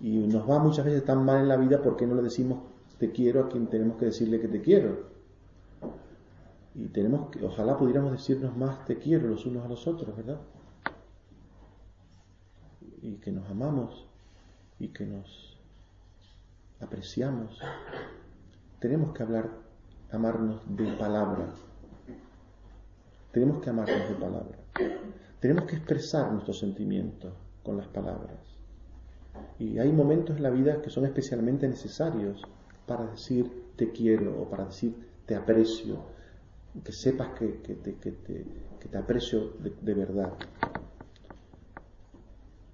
[0.00, 2.58] Y nos va muchas veces tan mal en la vida porque no le decimos
[2.98, 5.11] te quiero a quien tenemos que decirle que te quiero.
[6.74, 10.40] Y tenemos que, ojalá pudiéramos decirnos más te quiero los unos a los otros, ¿verdad?
[13.02, 14.06] Y que nos amamos
[14.78, 15.58] y que nos
[16.80, 17.58] apreciamos.
[18.80, 19.50] Tenemos que hablar,
[20.12, 21.52] amarnos de palabra.
[23.32, 24.58] Tenemos que amarnos de palabra.
[25.40, 27.32] Tenemos que expresar nuestros sentimientos
[27.64, 28.38] con las palabras.
[29.58, 32.40] Y hay momentos en la vida que son especialmente necesarios
[32.86, 34.94] para decir te quiero o para decir
[35.26, 36.11] te aprecio
[36.84, 39.52] que sepas que, te, aprecio
[39.82, 40.32] de, verdad.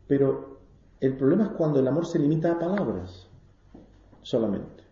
[0.07, 0.59] Pero
[1.01, 3.27] el problema es cuando el amor se limita a palabras
[4.23, 4.85] solamente.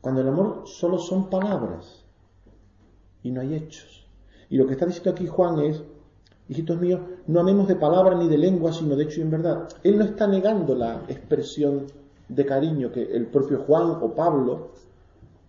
[0.00, 2.04] Cuando el amor solo son palabras
[3.22, 4.06] y no hay hechos.
[4.48, 5.82] Y lo que está diciendo aquí Juan es,
[6.48, 9.68] hijitos míos, no amemos de palabra ni de lengua, sino de hecho y en verdad.
[9.82, 11.86] Él no está negando la expresión
[12.28, 14.68] de cariño que el propio Juan o Pablo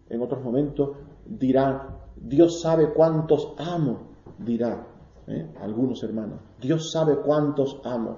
[0.09, 0.91] en otros momentos
[1.25, 3.99] dirá, Dios sabe cuántos amo,
[4.39, 4.85] dirá
[5.27, 5.49] ¿eh?
[5.61, 6.39] algunos hermanos.
[6.61, 8.17] Dios sabe cuántos amo.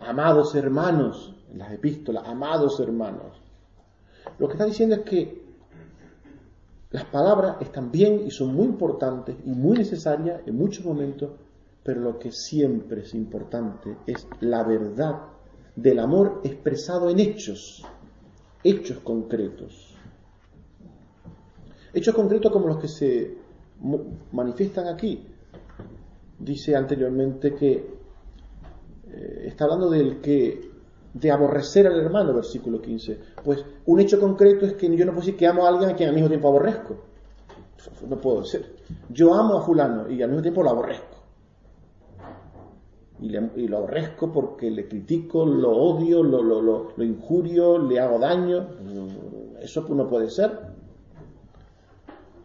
[0.00, 3.40] Amados hermanos, en las epístolas, amados hermanos.
[4.38, 5.46] Lo que está diciendo es que
[6.90, 11.30] las palabras están bien y son muy importantes y muy necesarias en muchos momentos,
[11.82, 15.22] pero lo que siempre es importante es la verdad
[15.74, 17.84] del amor expresado en hechos,
[18.62, 19.95] hechos concretos.
[21.96, 23.38] Hechos concretos como los que se
[24.32, 25.26] manifiestan aquí.
[26.38, 27.72] Dice anteriormente que
[29.12, 30.60] eh, está hablando del que
[31.14, 33.18] de aborrecer al hermano, versículo 15.
[33.42, 35.94] Pues un hecho concreto es que yo no puedo decir que amo a alguien a
[35.96, 36.96] quien al mismo tiempo aborrezco.
[38.10, 38.66] No puedo ser
[39.08, 41.06] Yo amo a fulano y al mismo tiempo lo aborrezco.
[43.22, 48.68] Y, lo aborrezco porque le critico, lo odio, lo, lo injurio, le hago daño.
[48.82, 50.75] Mm, eso no puede ser.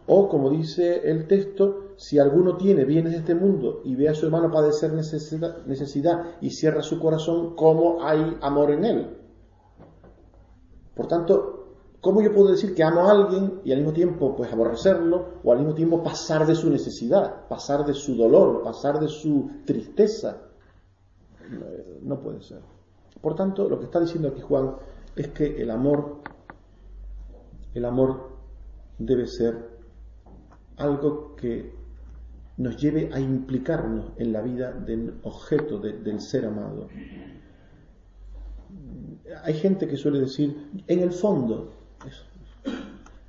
[0.06, 4.14] O, como dice el texto, si alguno tiene bienes de este mundo y ve a
[4.14, 9.16] su hermano padecer necesidad, y cierra su corazón, ¿cómo hay amor en él?
[10.96, 14.52] Por tanto, ¿cómo yo puedo decir que amo a alguien y al mismo tiempo pues
[14.52, 19.08] aborrecerlo o al mismo tiempo pasar de su necesidad, pasar de su dolor, pasar de
[19.08, 20.42] su tristeza?
[22.02, 22.60] No, puede ser.
[23.20, 24.74] Por tanto, lo que está diciendo aquí Juan
[25.14, 26.16] es que el amor,
[27.74, 28.30] el amor
[28.98, 29.71] debe ser
[30.82, 31.72] algo que
[32.58, 36.88] nos lleve a implicarnos en la vida del objeto, del ser amado.
[39.44, 41.72] Hay gente que suele decir, en el fondo,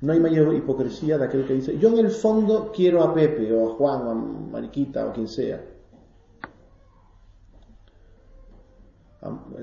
[0.00, 3.52] no hay mayor hipocresía de aquel que dice, yo en el fondo quiero a Pepe
[3.54, 5.64] o a Juan o a Mariquita o quien sea.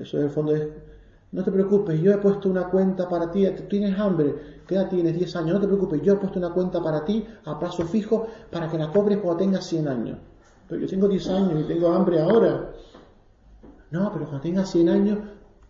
[0.00, 0.66] Eso en el fondo es
[1.32, 3.46] no te preocupes, yo he puesto una cuenta para ti.
[3.70, 4.60] ¿Tienes hambre?
[4.66, 5.14] ¿Qué edad tienes?
[5.16, 5.54] 10 años.
[5.54, 8.76] No te preocupes, yo he puesto una cuenta para ti a plazo fijo para que
[8.76, 10.18] la cobres cuando tengas 100 años.
[10.68, 12.72] Pero yo tengo 10 años y tengo hambre ahora.
[13.90, 15.18] No, pero cuando tengas 100 años,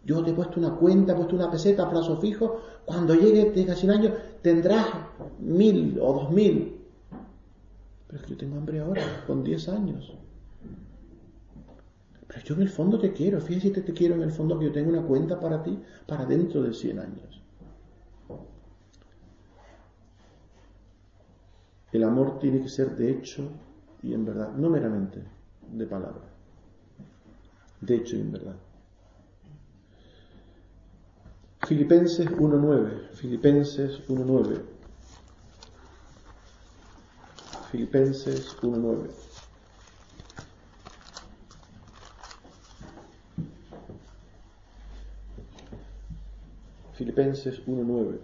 [0.04, 2.60] yo te he puesto una cuenta, he puesto una peseta a plazo fijo.
[2.84, 4.86] Cuando llegue, tengas 100 años, tendrás
[5.38, 6.76] mil o dos mil.
[8.08, 10.12] Pero es que yo tengo hambre ahora, con 10 años.
[12.34, 14.72] Pero yo en el fondo te quiero, fíjate, te quiero en el fondo que yo
[14.72, 17.42] tengo una cuenta para ti para dentro de 100 años.
[21.92, 23.50] El amor tiene que ser de hecho
[24.02, 25.22] y en verdad, no meramente
[25.72, 26.24] de palabra.
[27.82, 28.56] De hecho y en verdad.
[31.66, 33.10] Filipenses 1.9.
[33.10, 34.60] Filipenses 1.9.
[37.70, 39.21] Filipenses 1.9.
[47.02, 48.16] Filipenses 1.9.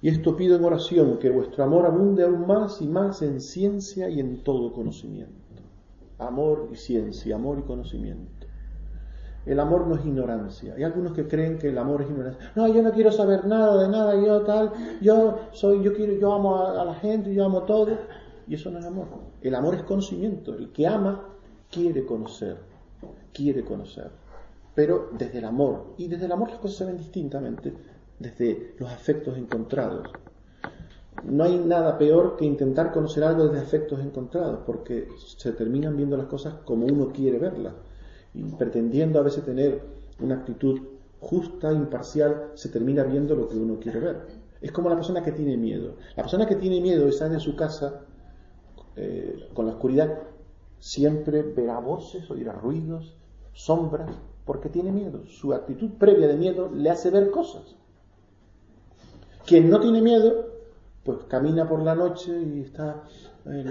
[0.00, 4.08] Y esto pido en oración, que vuestro amor abunde aún más y más en ciencia
[4.08, 5.34] y en todo conocimiento.
[6.18, 8.46] Amor y ciencia, amor y conocimiento.
[9.44, 10.72] El amor no es ignorancia.
[10.76, 12.50] Hay algunos que creen que el amor es ignorancia.
[12.56, 16.32] No, yo no quiero saber nada de nada, yo tal, yo soy, yo quiero, yo
[16.32, 17.88] amo a, la gente, yo amo todo.
[18.46, 19.06] Y eso no es amor.
[19.42, 20.54] El amor es conocimiento.
[20.54, 21.24] El que ama
[21.70, 22.56] quiere conocer,
[23.34, 24.10] quiere conocer.
[24.74, 25.86] Pero desde el amor.
[25.98, 27.72] Y desde el amor las cosas se ven distintamente
[28.18, 30.06] desde los afectos encontrados.
[31.24, 36.16] No hay nada peor que intentar conocer algo desde afectos encontrados, porque se terminan viendo
[36.16, 37.74] las cosas como uno quiere verlas.
[38.34, 39.82] Y pretendiendo a veces tener
[40.20, 40.80] una actitud
[41.20, 44.20] justa, imparcial, se termina viendo lo que uno quiere ver.
[44.60, 45.94] Es como la persona que tiene miedo.
[46.16, 48.00] La persona que tiene miedo y sale de su casa
[48.96, 50.20] eh, con la oscuridad,
[50.78, 53.16] siempre verá voces, oirá ruidos,
[53.52, 54.10] sombras,
[54.44, 55.24] porque tiene miedo.
[55.26, 57.76] Su actitud previa de miedo le hace ver cosas.
[59.48, 60.44] Quien no tiene miedo,
[61.06, 63.02] pues camina por la noche y está
[63.46, 63.64] eh,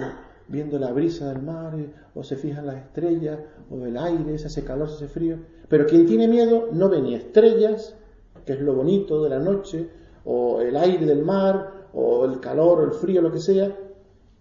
[0.48, 3.38] viendo la brisa del mar, eh, o se fijan las estrellas,
[3.70, 5.38] o el aire, se hace calor, se hace frío.
[5.70, 7.96] Pero quien tiene miedo no ve ni estrellas,
[8.44, 9.88] que es lo bonito de la noche,
[10.26, 13.72] o el aire del mar, o el calor, o el frío, lo que sea.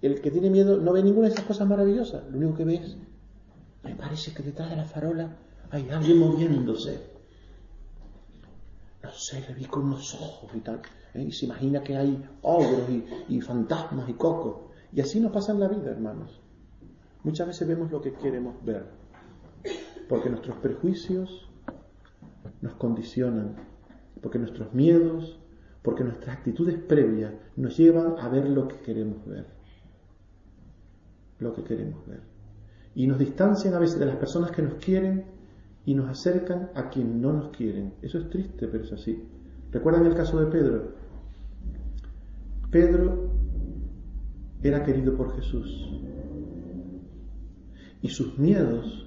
[0.00, 2.22] El que tiene miedo no ve ninguna de esas cosas maravillosas.
[2.30, 2.96] Lo único que ve es,
[3.84, 5.36] me parece que detrás de la farola
[5.70, 6.98] hay alguien moviéndose.
[9.02, 10.80] No sé, le vi con unos ojos y tal.
[11.16, 11.24] ¿Eh?
[11.28, 12.84] y se imagina que hay ogros
[13.28, 14.58] y, fantasmas y cocos.
[14.92, 16.40] Y así nos pasa en la vida, hermanos.
[17.24, 18.86] Muchas veces vemos lo que queremos ver,
[20.08, 21.50] porque nuestros prejuicios
[22.60, 23.56] nos condicionan,
[24.20, 25.38] porque nuestros miedos,
[25.82, 29.46] porque nuestras actitudes previas nos llevan a ver lo que queremos ver.
[31.38, 32.20] Lo que queremos ver.
[32.94, 35.26] Y nos distancian a veces de las personas que nos quieren
[35.84, 37.94] y nos acercan a quien no nos quieren.
[38.02, 39.22] Eso es triste, pero es así.
[39.70, 40.95] ¿Recuerdan el caso de Pedro?
[42.70, 43.28] Pedro
[44.62, 45.88] era querido por Jesús
[48.02, 49.06] y sus miedos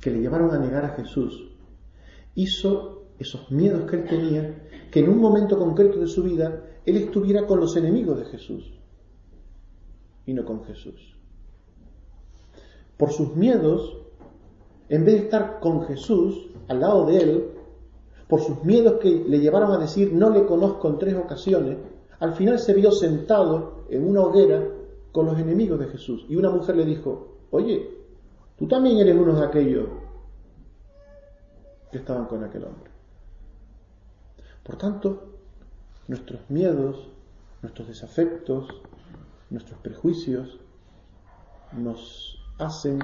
[0.00, 1.50] que le llevaron a negar a Jesús
[2.34, 6.96] hizo esos miedos que él tenía que en un momento concreto de su vida él
[6.96, 8.72] estuviera con los enemigos de Jesús
[10.26, 11.16] y no con Jesús.
[12.98, 13.96] Por sus miedos,
[14.90, 17.44] en vez de estar con Jesús, al lado de él,
[18.28, 21.78] por sus miedos que le llevaron a decir no le conozco en tres ocasiones,
[22.20, 24.60] al final se vio sentado en una hoguera
[25.12, 26.24] con los enemigos de Jesús.
[26.28, 27.90] Y una mujer le dijo, oye,
[28.58, 29.86] tú también eres uno de aquellos
[31.92, 32.90] que estaban con aquel hombre.
[34.64, 35.38] Por tanto,
[36.08, 37.08] nuestros miedos,
[37.62, 38.68] nuestros desafectos,
[39.50, 40.58] nuestros prejuicios
[41.72, 42.98] nos hacen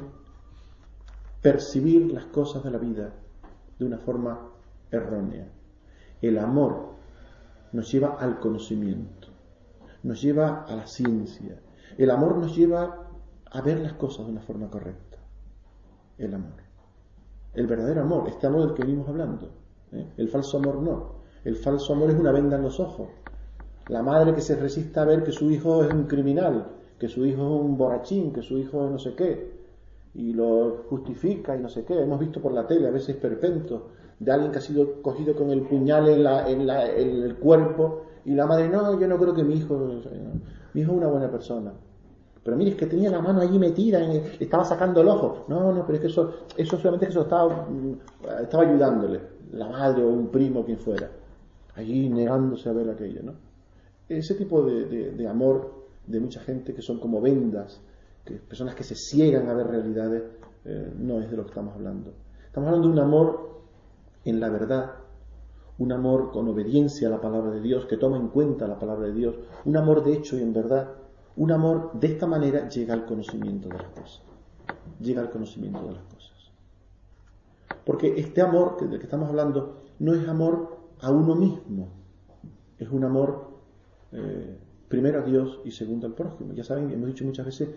[1.41, 3.13] percibir las cosas de la vida
[3.79, 4.51] de una forma
[4.91, 5.49] errónea.
[6.21, 6.94] El amor
[7.75, 9.29] nos lleva al conocimiento,
[10.05, 11.57] nos lleva a la ciencia.
[11.99, 13.09] El amor nos lleva
[13.51, 15.19] a ver las cosas de una forma correcta.
[16.17, 16.53] El amor.
[17.53, 19.51] El verdadero amor, este amor del que venimos hablando.
[19.93, 20.07] ¿eh?
[20.17, 21.15] El falso amor no.
[21.45, 23.09] El falso amor es una venda en los ojos.
[23.89, 27.27] La madre que se resista a ver que su hijo es un criminal, que su
[27.27, 29.53] hijo es un borrachín, que su hijo es no sé qué,
[30.15, 32.01] y lo justifica y no sé qué.
[32.01, 33.83] Hemos visto por la tele a veces perpentos
[34.21, 38.03] de alguien que ha sido cogido con el puñal en, la, en, la, el cuerpo
[38.25, 39.77] y la madre, no, yo no creo que mi hijo,
[40.73, 41.73] mi hijo es una buena persona.
[42.43, 44.01] Pero mire, es que tenía la mano allí metida,
[44.39, 45.45] estaba sacando el ojo.
[45.49, 47.97] No, no, pero es que eso, eso solamente que eso estaba, mm,
[48.43, 49.21] estaba ayudándole,
[49.53, 51.11] la madre o un primo, quien fuera.
[51.77, 53.35] Allí negándose a ver aquello, ¿no?
[54.09, 55.71] Ese tipo de, de, amor
[56.07, 57.81] de mucha gente que son como vendas,
[58.25, 60.23] que personas que se ciegan a ver realidades,
[60.67, 62.13] eh, no es de lo que estamos hablando.
[62.47, 63.51] Estamos hablando de un amor
[64.25, 64.93] en la verdad,
[65.79, 69.07] un amor con obediencia a la palabra de Dios, que toma en cuenta la palabra
[69.09, 70.89] de Dios, un amor de hecho y en verdad,
[71.37, 74.23] un amor de esta manera llega al conocimiento de las cosas.
[75.01, 76.33] Llega al conocimiento de las cosas.
[77.85, 81.89] Porque este amor del que estamos hablando no es amor a uno mismo,
[82.79, 83.51] es un amor
[84.13, 84.57] eh,
[84.89, 86.55] primero a Dios y segundo al prójimo.
[86.55, 87.69] Ya saben, hemos dicho muchas veces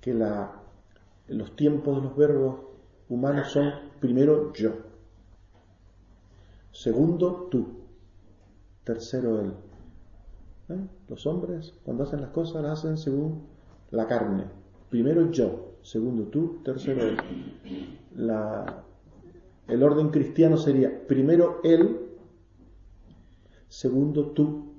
[0.00, 0.14] que
[1.28, 2.60] los tiempos de los verbos
[3.08, 4.70] humanos son primero yo,
[6.72, 7.66] Segundo, tú.
[8.84, 9.52] Tercero, él.
[10.70, 10.86] ¿Eh?
[11.08, 13.42] Los hombres, cuando hacen las cosas, las hacen según
[13.90, 14.44] la carne.
[14.88, 17.16] Primero yo, segundo tú, tercero él.
[19.66, 22.08] el orden cristiano sería primero él,
[23.68, 24.74] segundo tú,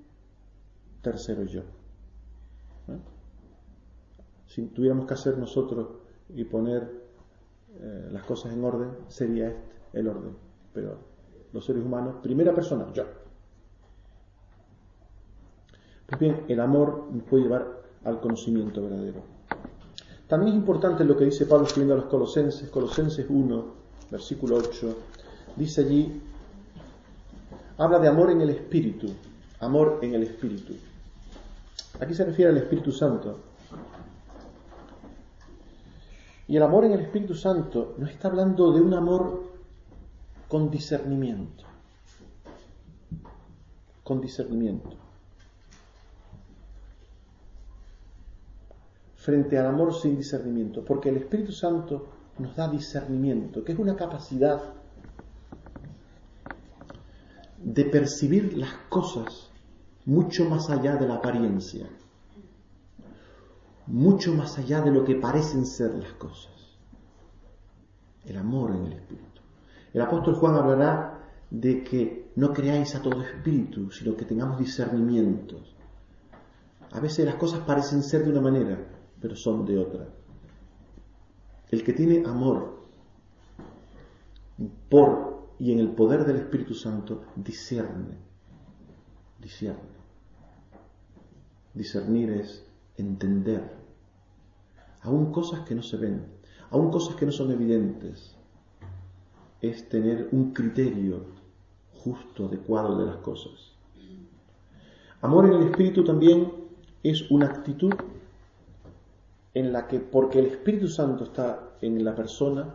[1.01, 1.61] tercero yo.
[2.87, 2.99] ¿Eh?
[4.47, 5.89] Si tuviéramos que hacer nosotros
[6.33, 6.89] y poner
[7.81, 9.69] eh, las cosas en orden, sería este
[9.99, 10.37] el orden.
[10.73, 10.99] Pero
[11.53, 13.03] los seres humanos, primera persona, yo.
[16.05, 17.67] Pues bien, el amor nos puede llevar
[18.05, 19.21] al conocimiento verdadero.
[20.27, 23.65] También es importante lo que dice Pablo escribiendo a los Colosenses, Colosenses 1,
[24.11, 24.95] versículo 8,
[25.57, 26.21] dice allí,
[27.77, 29.07] habla de amor en el espíritu,
[29.59, 30.73] amor en el espíritu.
[31.99, 33.39] Aquí se refiere al Espíritu Santo.
[36.47, 39.50] Y el amor en el Espíritu Santo no está hablando de un amor
[40.51, 41.63] con discernimiento.
[44.03, 44.97] Con discernimiento.
[49.15, 50.83] Frente al amor sin discernimiento.
[50.83, 52.05] Porque el Espíritu Santo
[52.39, 54.59] nos da discernimiento, que es una capacidad
[57.63, 59.49] de percibir las cosas
[60.03, 61.87] mucho más allá de la apariencia,
[63.87, 66.51] mucho más allá de lo que parecen ser las cosas.
[68.25, 69.30] El amor en el Espíritu.
[69.93, 71.19] El apóstol Juan hablará
[71.49, 75.75] de que no creáis a todo espíritu, sino que tengamos discernimientos.
[76.93, 78.77] A veces las cosas parecen ser de una manera,
[79.21, 80.07] pero son de otra.
[81.69, 82.79] El que tiene amor
[84.89, 88.17] por y en el poder del Espíritu Santo discierne,
[89.39, 89.99] discierne.
[91.73, 92.65] Discernir es
[92.97, 93.73] entender,
[95.01, 96.25] aún cosas que no se ven,
[96.71, 98.35] aún cosas que no son evidentes,
[99.61, 101.23] es tener un criterio
[102.03, 103.51] justo, adecuado de las cosas.
[105.21, 106.51] Amor en el Espíritu también
[107.03, 107.93] es una actitud
[109.53, 112.73] en la que, porque el Espíritu Santo está en la persona,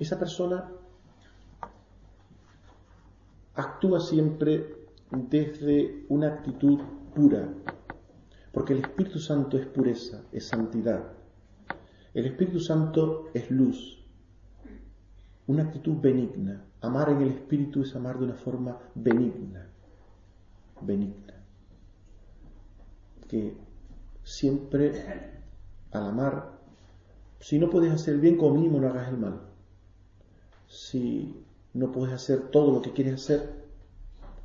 [0.00, 0.72] esa persona
[3.54, 6.80] actúa siempre desde una actitud
[7.14, 7.46] pura,
[8.52, 11.04] porque el Espíritu Santo es pureza, es santidad.
[12.12, 14.00] El Espíritu Santo es luz,
[15.46, 16.62] una actitud benigna.
[16.80, 19.66] Amar en el espíritu es amar de una forma benigna,
[20.82, 21.34] benigna.
[23.28, 23.54] Que
[24.22, 25.42] siempre
[25.92, 26.48] al amar,
[27.40, 29.40] si no puedes hacer bien, como mínimo no hagas el mal.
[30.68, 31.36] Si
[31.74, 33.64] no puedes hacer todo lo que quieres hacer,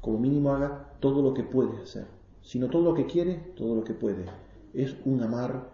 [0.01, 2.05] como mínimo haga todo lo que puedes hacer.
[2.41, 4.29] Si no todo lo que quieres, todo lo que puedes.
[4.73, 5.69] Es un amar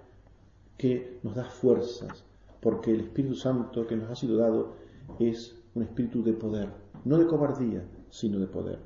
[0.78, 2.24] que nos da fuerzas,
[2.60, 4.84] porque el Espíritu Santo que nos ha sido dado
[5.20, 6.70] es un espíritu de poder,
[7.04, 8.80] no de cobardía, sino de poder.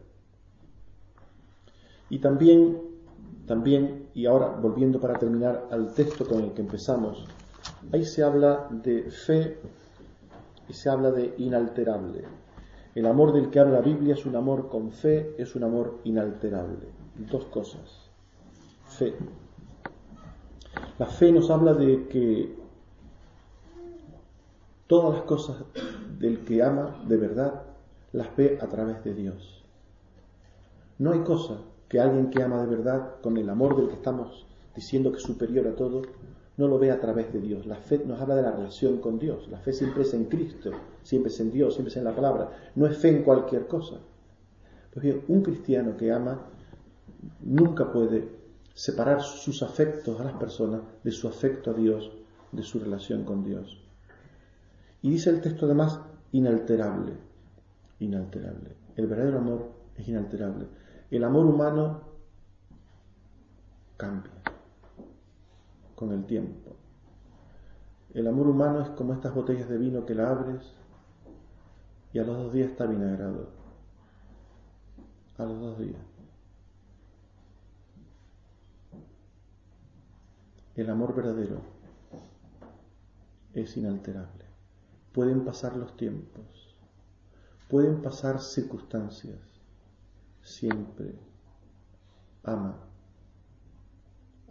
[2.09, 2.77] Y también,
[3.45, 7.25] también, y ahora volviendo para terminar al texto con el que empezamos,
[7.91, 9.57] ahí se habla de fe
[10.67, 12.23] y se habla de inalterable.
[12.95, 15.99] El amor del que habla la Biblia es un amor con fe, es un amor
[16.03, 16.87] inalterable.
[17.31, 18.09] Dos cosas.
[18.87, 19.13] Fe.
[20.97, 22.58] La fe nos habla de que
[24.89, 25.55] Todas las cosas
[26.17, 27.61] del que ama de verdad
[28.11, 29.63] las ve a través de Dios.
[30.97, 34.47] No hay cosa que alguien que ama de verdad, con el amor del que estamos
[34.75, 36.01] diciendo que es superior a todo,
[36.57, 37.67] no lo ve a través de Dios.
[37.67, 39.47] La fe nos habla de la relación con Dios.
[39.49, 40.71] La fe siempre es en Cristo,
[41.03, 42.49] siempre es en Dios, siempre es en la palabra.
[42.73, 43.97] No es fe en cualquier cosa.
[44.91, 46.45] Pues bien, un cristiano que ama
[47.41, 48.27] nunca puede
[48.73, 52.11] separar sus afectos a las personas de su afecto a Dios,
[52.51, 53.79] de su relación con Dios.
[55.01, 56.01] Y dice el texto además,
[56.33, 57.13] inalterable,
[57.99, 58.75] inalterable.
[58.97, 60.67] El verdadero amor es inalterable.
[61.09, 62.01] El amor humano
[63.95, 64.31] cambia
[65.95, 66.75] con el tiempo.
[68.13, 70.61] El amor humano es como estas botellas de vino que la abres
[72.11, 73.49] y a los dos días está vinagrado.
[75.37, 75.95] A los dos días.
[80.75, 81.61] El amor verdadero
[83.53, 84.48] es inalterable.
[85.13, 86.75] Pueden pasar los tiempos,
[87.67, 89.39] pueden pasar circunstancias.
[90.43, 91.15] Siempre
[92.43, 92.77] ama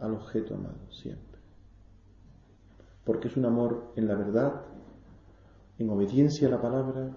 [0.00, 1.38] al objeto amado, siempre.
[3.04, 4.62] Porque es un amor en la verdad,
[5.78, 7.10] en obediencia a la palabra,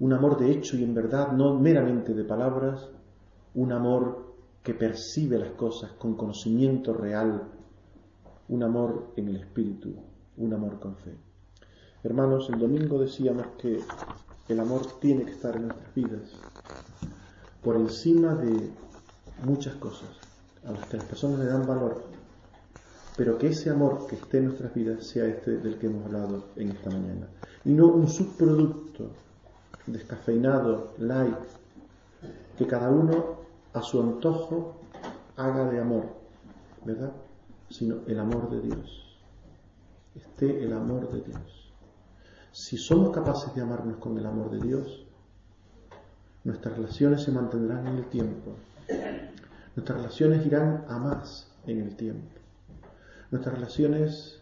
[0.00, 2.88] un amor de hecho y en verdad, no meramente de palabras,
[3.54, 7.44] un amor que percibe las cosas con conocimiento real,
[8.48, 9.94] un amor en el espíritu,
[10.38, 11.16] un amor con fe.
[12.04, 13.78] Hermanos, el domingo decíamos que
[14.48, 16.32] el amor tiene que estar en nuestras vidas,
[17.62, 18.72] por encima de
[19.44, 20.08] muchas cosas
[20.66, 22.02] a las que las personas le dan valor,
[23.16, 26.46] pero que ese amor que esté en nuestras vidas sea este del que hemos hablado
[26.56, 27.28] en esta mañana,
[27.64, 29.06] y no un subproducto
[29.86, 31.36] descafeinado, light,
[32.58, 33.36] que cada uno
[33.74, 34.74] a su antojo
[35.36, 36.06] haga de amor,
[36.84, 37.12] ¿verdad?
[37.70, 39.20] Sino el amor de Dios.
[40.16, 41.61] Esté el amor de Dios.
[42.54, 45.06] Si somos capaces de amarnos con el amor de Dios,
[46.44, 48.52] nuestras relaciones se mantendrán en el tiempo.
[49.74, 52.28] Nuestras relaciones irán a más en el tiempo.
[53.30, 54.38] Nuestras relaciones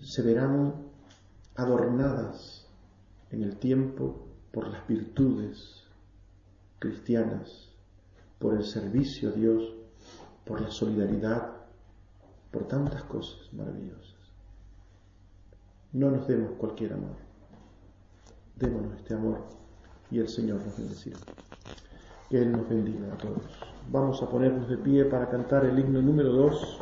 [0.00, 0.74] se verán
[1.56, 2.68] adornadas
[3.32, 5.82] en el tiempo por las virtudes
[6.78, 7.68] cristianas,
[8.38, 9.74] por el servicio a Dios,
[10.46, 11.50] por la solidaridad,
[12.52, 14.13] por tantas cosas maravillosas.
[15.94, 17.14] No nos demos cualquier amor.
[18.56, 19.44] Démonos este amor
[20.10, 21.18] y el Señor nos bendecirá.
[22.28, 23.44] Que Él nos bendiga a todos.
[23.92, 26.78] Vamos a ponernos de pie para cantar el himno número 2.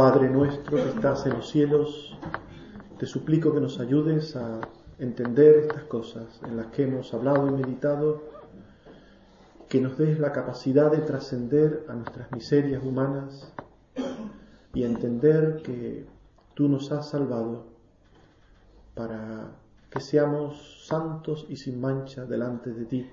[0.00, 2.16] Padre nuestro que estás en los cielos,
[2.98, 4.58] te suplico que nos ayudes a
[4.98, 8.22] entender estas cosas en las que hemos hablado y meditado,
[9.68, 13.52] que nos des la capacidad de trascender a nuestras miserias humanas
[14.72, 16.06] y entender que
[16.54, 17.66] tú nos has salvado
[18.94, 19.50] para
[19.90, 23.06] que seamos santos y sin mancha delante de ti,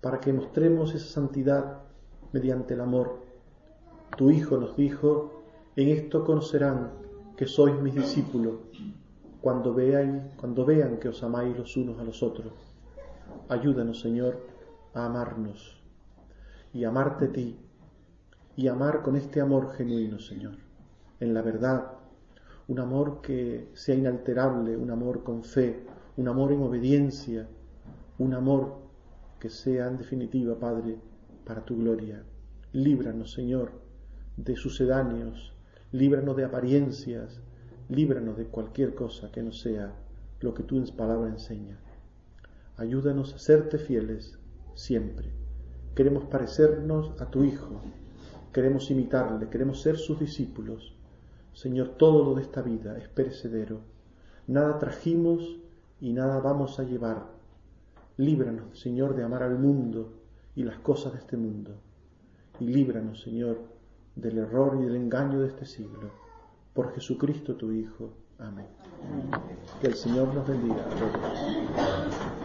[0.00, 1.80] para que mostremos esa santidad
[2.32, 3.18] mediante el amor.
[4.16, 5.36] Tu Hijo nos dijo,
[5.76, 6.90] en esto conocerán
[7.36, 8.54] que sois mis discípulos,
[9.40, 9.72] cuando
[10.40, 12.52] cuando vean que os amáis los unos a los otros.
[13.48, 14.34] Ayúdanos, Señor,
[14.94, 15.80] a amarnos
[16.74, 17.56] y amarte a ti
[18.56, 20.56] y amar con este amor genuino, Señor,
[21.20, 21.92] en la verdad,
[22.66, 27.46] un amor que sea inalterable, un amor con fe, un amor en obediencia,
[28.18, 28.74] un amor
[29.38, 30.98] que sea en definitiva, Padre,
[31.46, 32.24] para tu gloria.
[32.72, 33.70] Líbranos, Señor,
[34.36, 35.54] de sucedáneos,
[35.92, 37.40] líbranos de apariencias,
[37.88, 39.92] líbranos de cualquier cosa que no sea
[40.40, 41.78] lo que tú en palabra enseña.
[42.76, 44.38] Ayúdanos a serte fieles
[44.74, 45.30] siempre.
[45.96, 47.80] Queremos parecernos a tu Hijo,
[48.52, 50.94] queremos imitarle, queremos ser sus discípulos.
[51.54, 53.80] Señor, todo lo de esta vida es perecedero.
[54.46, 55.58] Nada trajimos
[56.00, 57.32] y nada vamos a llevar.
[58.16, 60.12] Líbranos, Señor, de amar al mundo
[60.54, 61.72] y las cosas de este mundo.
[62.60, 63.79] Y líbranos, Señor,
[64.16, 66.10] del error y del engaño de este siglo.
[66.74, 68.10] Por Jesucristo tu Hijo.
[68.38, 68.66] Amén.
[69.80, 70.84] Que el Señor nos bendiga.